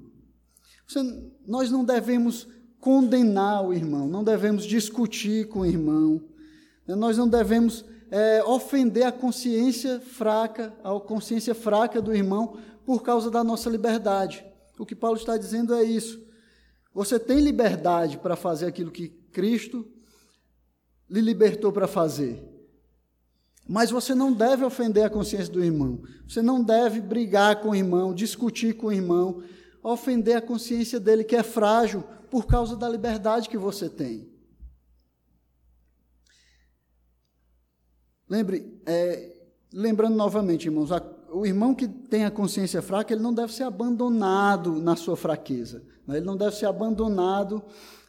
[0.87, 1.01] Você,
[1.45, 2.47] nós não devemos
[2.79, 6.21] condenar o irmão, não devemos discutir com o irmão,
[6.87, 6.95] né?
[6.95, 13.29] nós não devemos é, ofender a consciência fraca, a consciência fraca do irmão por causa
[13.29, 14.45] da nossa liberdade.
[14.77, 16.21] O que Paulo está dizendo é isso.
[16.93, 19.87] Você tem liberdade para fazer aquilo que Cristo
[21.09, 22.43] lhe libertou para fazer.
[23.67, 26.03] Mas você não deve ofender a consciência do irmão.
[26.27, 29.41] Você não deve brigar com o irmão, discutir com o irmão,
[29.81, 34.31] ofender a consciência dele que é frágil por causa da liberdade que você tem.
[38.27, 39.31] Lembre, é,
[39.71, 40.99] lembrando novamente, irmãos, a,
[41.33, 45.83] o irmão que tem a consciência fraca, ele não deve ser abandonado na sua fraqueza,
[46.07, 46.17] né?
[46.17, 47.63] ele não deve ser abandonado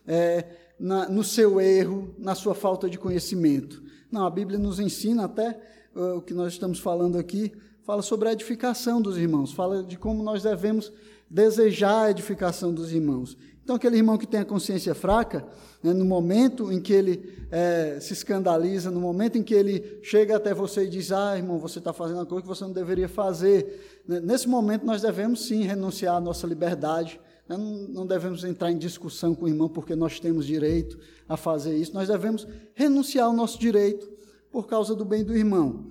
[0.07, 0.45] é,
[0.79, 3.83] na, no seu erro, na sua falta de conhecimento.
[4.13, 5.59] Não, a Bíblia nos ensina até
[5.95, 7.53] uh, o que nós estamos falando aqui,
[7.83, 10.93] fala sobre a edificação dos irmãos, fala de como nós devemos
[11.29, 13.37] desejar a edificação dos irmãos.
[13.65, 15.43] Então, aquele irmão que tem a consciência fraca,
[15.83, 20.37] né, no momento em que ele é, se escandaliza, no momento em que ele chega
[20.37, 23.09] até você e diz: Ah, irmão, você está fazendo uma coisa que você não deveria
[23.09, 24.03] fazer.
[24.07, 27.19] Né, nesse momento, nós devemos sim renunciar à nossa liberdade.
[27.49, 31.75] Né, não, devemos entrar em discussão com o irmão porque nós temos direito a fazer
[31.75, 31.95] isso.
[31.95, 34.13] Nós devemos renunciar ao nosso direito
[34.53, 35.87] por causa do bem do irmão.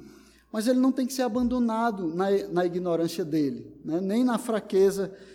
[0.52, 5.08] Mas ele não tem que ser abandonado na, na ignorância dele, né, nem na fraqueza
[5.08, 5.33] dele,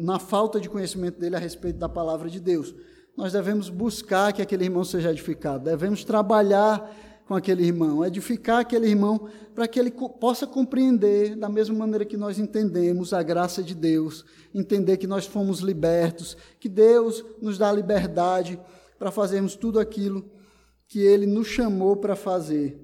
[0.00, 2.74] na falta de conhecimento dele a respeito da palavra de Deus.
[3.16, 6.94] Nós devemos buscar que aquele irmão seja edificado, devemos trabalhar
[7.26, 12.16] com aquele irmão, edificar aquele irmão para que ele possa compreender da mesma maneira que
[12.16, 17.72] nós entendemos a graça de Deus, entender que nós fomos libertos, que Deus nos dá
[17.72, 18.60] liberdade
[18.98, 20.30] para fazermos tudo aquilo
[20.86, 22.78] que ele nos chamou para fazer.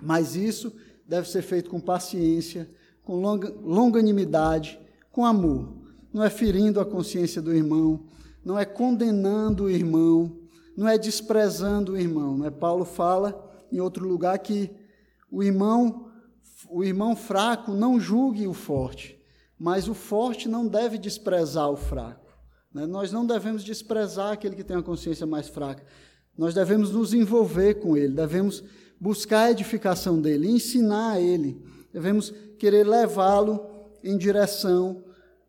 [0.00, 0.72] Mas isso
[1.06, 2.70] deve ser feito com paciência,
[3.02, 4.78] com longanimidade,
[5.18, 5.74] com amor.
[6.12, 8.04] Não é ferindo a consciência do irmão,
[8.44, 10.38] não é condenando o irmão,
[10.76, 12.46] não é desprezando o irmão.
[12.46, 12.52] é?
[12.52, 14.70] Paulo fala em outro lugar que
[15.28, 16.08] o irmão,
[16.70, 19.20] o irmão fraco não julgue o forte,
[19.58, 22.32] mas o forte não deve desprezar o fraco.
[22.72, 22.86] Né?
[22.86, 25.82] Nós não devemos desprezar aquele que tem a consciência mais fraca.
[26.36, 28.62] Nós devemos nos envolver com ele, devemos
[29.00, 31.60] buscar a edificação dele, ensinar a ele,
[31.92, 33.66] devemos querer levá-lo
[34.04, 35.07] em direção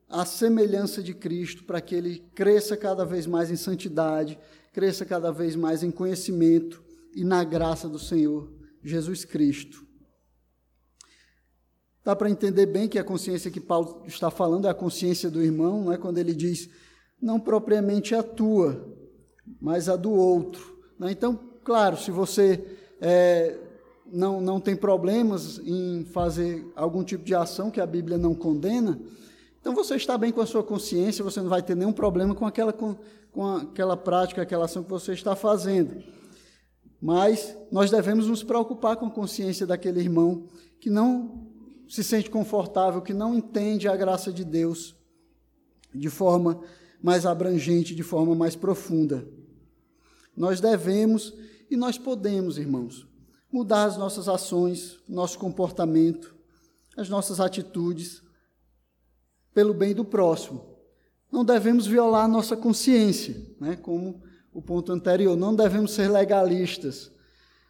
[0.10, 4.40] à semelhança de Cristo, para que ele cresça cada vez mais em santidade,
[4.74, 6.84] cresça cada vez mais em conhecimento
[7.16, 8.52] e na graça do Senhor
[8.84, 9.86] Jesus Cristo.
[12.04, 15.44] Dá para entender bem que a consciência que Paulo está falando é a consciência do
[15.44, 16.70] irmão, não é quando ele diz
[17.22, 18.96] não propriamente a tua,
[19.62, 20.78] mas a do outro.
[20.98, 21.12] Né?
[21.12, 22.64] Então, claro, se você
[23.02, 23.58] é,
[24.12, 29.00] não, não tem problemas em fazer algum tipo de ação que a Bíblia não condena,
[29.60, 32.46] então você está bem com a sua consciência, você não vai ter nenhum problema com
[32.46, 32.96] aquela, com,
[33.32, 36.02] com aquela prática, aquela ação que você está fazendo.
[37.02, 40.48] Mas nós devemos nos preocupar com a consciência daquele irmão
[40.80, 41.48] que não
[41.88, 44.96] se sente confortável, que não entende a graça de Deus
[45.94, 46.62] de forma
[47.02, 49.28] mais abrangente, de forma mais profunda.
[50.36, 51.34] Nós devemos
[51.70, 53.08] e nós podemos, irmãos,
[53.52, 56.36] mudar as nossas ações, nosso comportamento,
[56.96, 58.22] as nossas atitudes
[59.60, 60.64] pelo bem do próximo.
[61.30, 63.76] Não devemos violar a nossa consciência, né?
[63.76, 64.22] como
[64.54, 67.12] o ponto anterior, não devemos ser legalistas,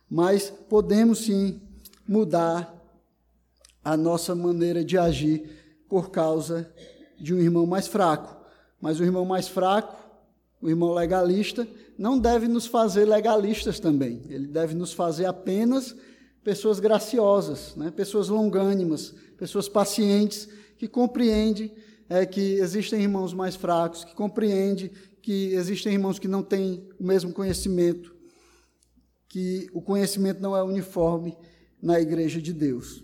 [0.08, 1.60] mas podemos sim
[2.08, 2.72] mudar
[3.84, 5.50] a nossa maneira de agir
[5.90, 6.72] por causa
[7.20, 8.38] de um irmão mais fraco.
[8.80, 9.98] Mas o irmão mais fraco,
[10.62, 11.68] o irmão legalista,
[11.98, 14.22] não deve nos fazer legalistas também.
[14.30, 15.96] Ele deve nos fazer apenas
[16.44, 17.90] pessoas graciosas, né?
[17.90, 20.48] pessoas longânimas, pessoas pacientes,
[20.80, 21.76] que compreendem
[22.08, 24.90] é, que existem irmãos mais fracos, que compreendem
[25.22, 28.16] que existem irmãos que não têm o mesmo conhecimento,
[29.28, 31.38] que o conhecimento não é uniforme
[31.82, 33.04] na igreja de Deus.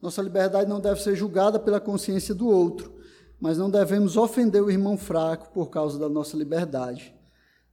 [0.00, 2.94] Nossa liberdade não deve ser julgada pela consciência do outro,
[3.40, 7.12] mas não devemos ofender o irmão fraco por causa da nossa liberdade.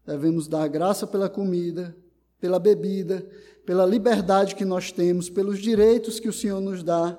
[0.03, 1.95] Devemos dar graça pela comida,
[2.39, 3.25] pela bebida,
[3.65, 7.17] pela liberdade que nós temos, pelos direitos que o Senhor nos dá,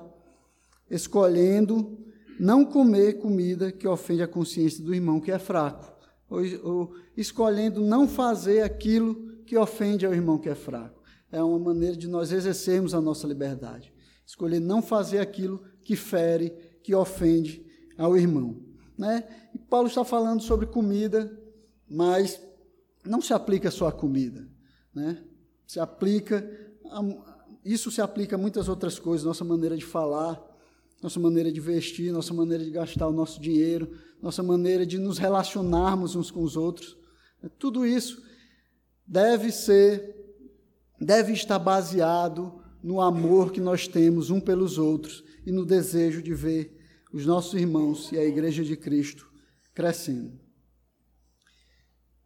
[0.89, 1.97] escolhendo
[2.39, 5.93] não comer comida que ofende a consciência do irmão que é fraco,
[6.29, 11.01] ou, ou escolhendo não fazer aquilo que ofende ao irmão que é fraco.
[11.31, 13.93] É uma maneira de nós exercermos a nossa liberdade.
[14.25, 17.65] Escolher não fazer aquilo que fere, que ofende
[17.97, 18.57] ao irmão.
[18.97, 19.23] Né?
[19.53, 21.37] E Paulo está falando sobre comida,
[21.87, 22.41] mas
[23.05, 24.47] não se aplica só à comida,
[24.93, 25.23] né?
[25.65, 26.47] Se aplica,
[26.85, 27.01] a,
[27.63, 30.39] isso se aplica a muitas outras coisas, nossa maneira de falar,
[31.01, 33.91] nossa maneira de vestir, nossa maneira de gastar o nosso dinheiro,
[34.21, 36.97] nossa maneira de nos relacionarmos uns com os outros.
[37.57, 38.21] Tudo isso
[39.07, 40.15] deve ser,
[40.99, 46.33] deve estar baseado no amor que nós temos um pelos outros e no desejo de
[46.33, 46.77] ver
[47.13, 49.29] os nossos irmãos e a Igreja de Cristo
[49.73, 50.39] crescendo.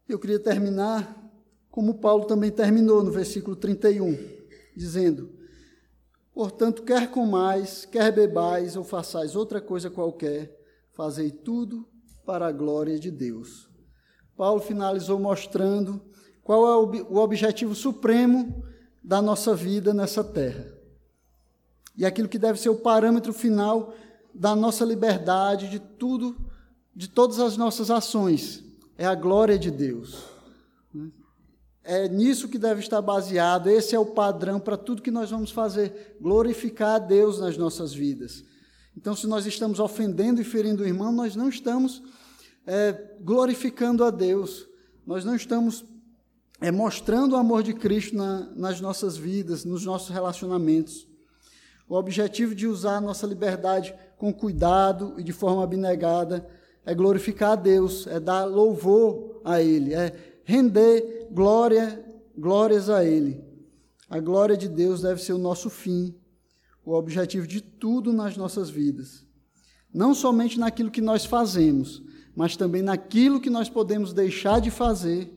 [0.08, 1.22] Eu queria terminar
[1.70, 4.16] como Paulo também terminou no versículo 31,
[4.76, 5.32] dizendo:
[6.34, 10.60] Portanto, quer comais, quer bebais ou façais outra coisa qualquer,
[10.92, 11.88] fazei tudo
[12.26, 13.70] para a glória de Deus.
[14.36, 16.02] Paulo finalizou mostrando
[16.44, 18.64] qual é o objetivo supremo
[19.04, 20.74] da nossa vida nessa terra.
[21.96, 23.94] E aquilo que deve ser o parâmetro final
[24.34, 26.36] da nossa liberdade, de tudo,
[26.96, 28.64] de todas as nossas ações
[28.98, 30.24] é a glória de Deus.
[31.84, 35.52] É nisso que deve estar baseado, esse é o padrão para tudo que nós vamos
[35.52, 38.44] fazer, glorificar a Deus nas nossas vidas.
[38.96, 42.02] Então, se nós estamos ofendendo e ferindo o irmão, nós não estamos
[42.66, 44.66] é, glorificando a Deus,
[45.06, 45.84] nós não estamos
[46.62, 51.06] é, mostrando o amor de Cristo na, nas nossas vidas, nos nossos relacionamentos.
[51.90, 56.48] O objetivo de usar a nossa liberdade com cuidado e de forma abnegada
[56.86, 62.04] é glorificar a Deus, é dar louvor a Ele, é render glória,
[62.38, 63.44] glórias a Ele.
[64.10, 66.16] A glória de Deus deve ser o nosso fim,
[66.86, 69.26] o objetivo de tudo nas nossas vidas.
[69.94, 72.04] Não somente naquilo que nós fazemos,
[72.36, 75.34] mas também naquilo que nós podemos deixar de fazer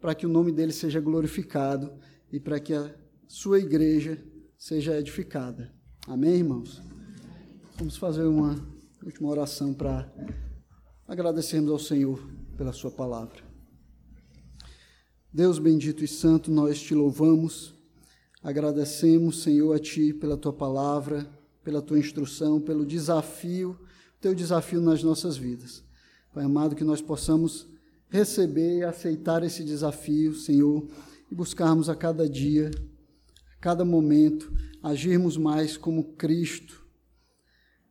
[0.00, 1.92] para que o nome dele seja glorificado
[2.32, 2.94] e para que a
[3.26, 4.22] sua igreja
[4.56, 5.72] seja edificada.
[6.06, 6.82] Amém, irmãos?
[7.76, 8.56] Vamos fazer uma
[9.04, 10.10] última oração para
[11.06, 12.20] agradecermos ao Senhor
[12.56, 13.45] pela Sua palavra.
[15.36, 17.74] Deus bendito e santo, nós te louvamos,
[18.42, 21.28] agradecemos, Senhor, a Ti pela Tua palavra,
[21.62, 23.78] pela Tua instrução, pelo desafio,
[24.18, 25.84] Teu desafio nas nossas vidas.
[26.32, 27.68] Pai amado, que nós possamos
[28.08, 30.88] receber e aceitar esse desafio, Senhor,
[31.30, 32.70] e buscarmos a cada dia,
[33.58, 34.50] a cada momento,
[34.82, 36.82] agirmos mais como Cristo,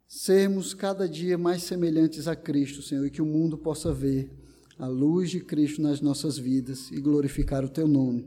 [0.08, 4.45] sermos cada dia mais semelhantes a Cristo, Senhor, e que o mundo possa ver
[4.78, 8.26] a luz de Cristo nas nossas vidas e glorificar o teu nome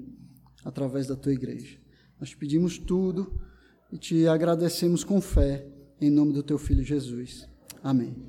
[0.64, 1.78] através da tua igreja.
[2.18, 3.32] Nós pedimos tudo
[3.92, 5.66] e te agradecemos com fé
[6.00, 7.48] em nome do teu filho Jesus.
[7.82, 8.27] Amém.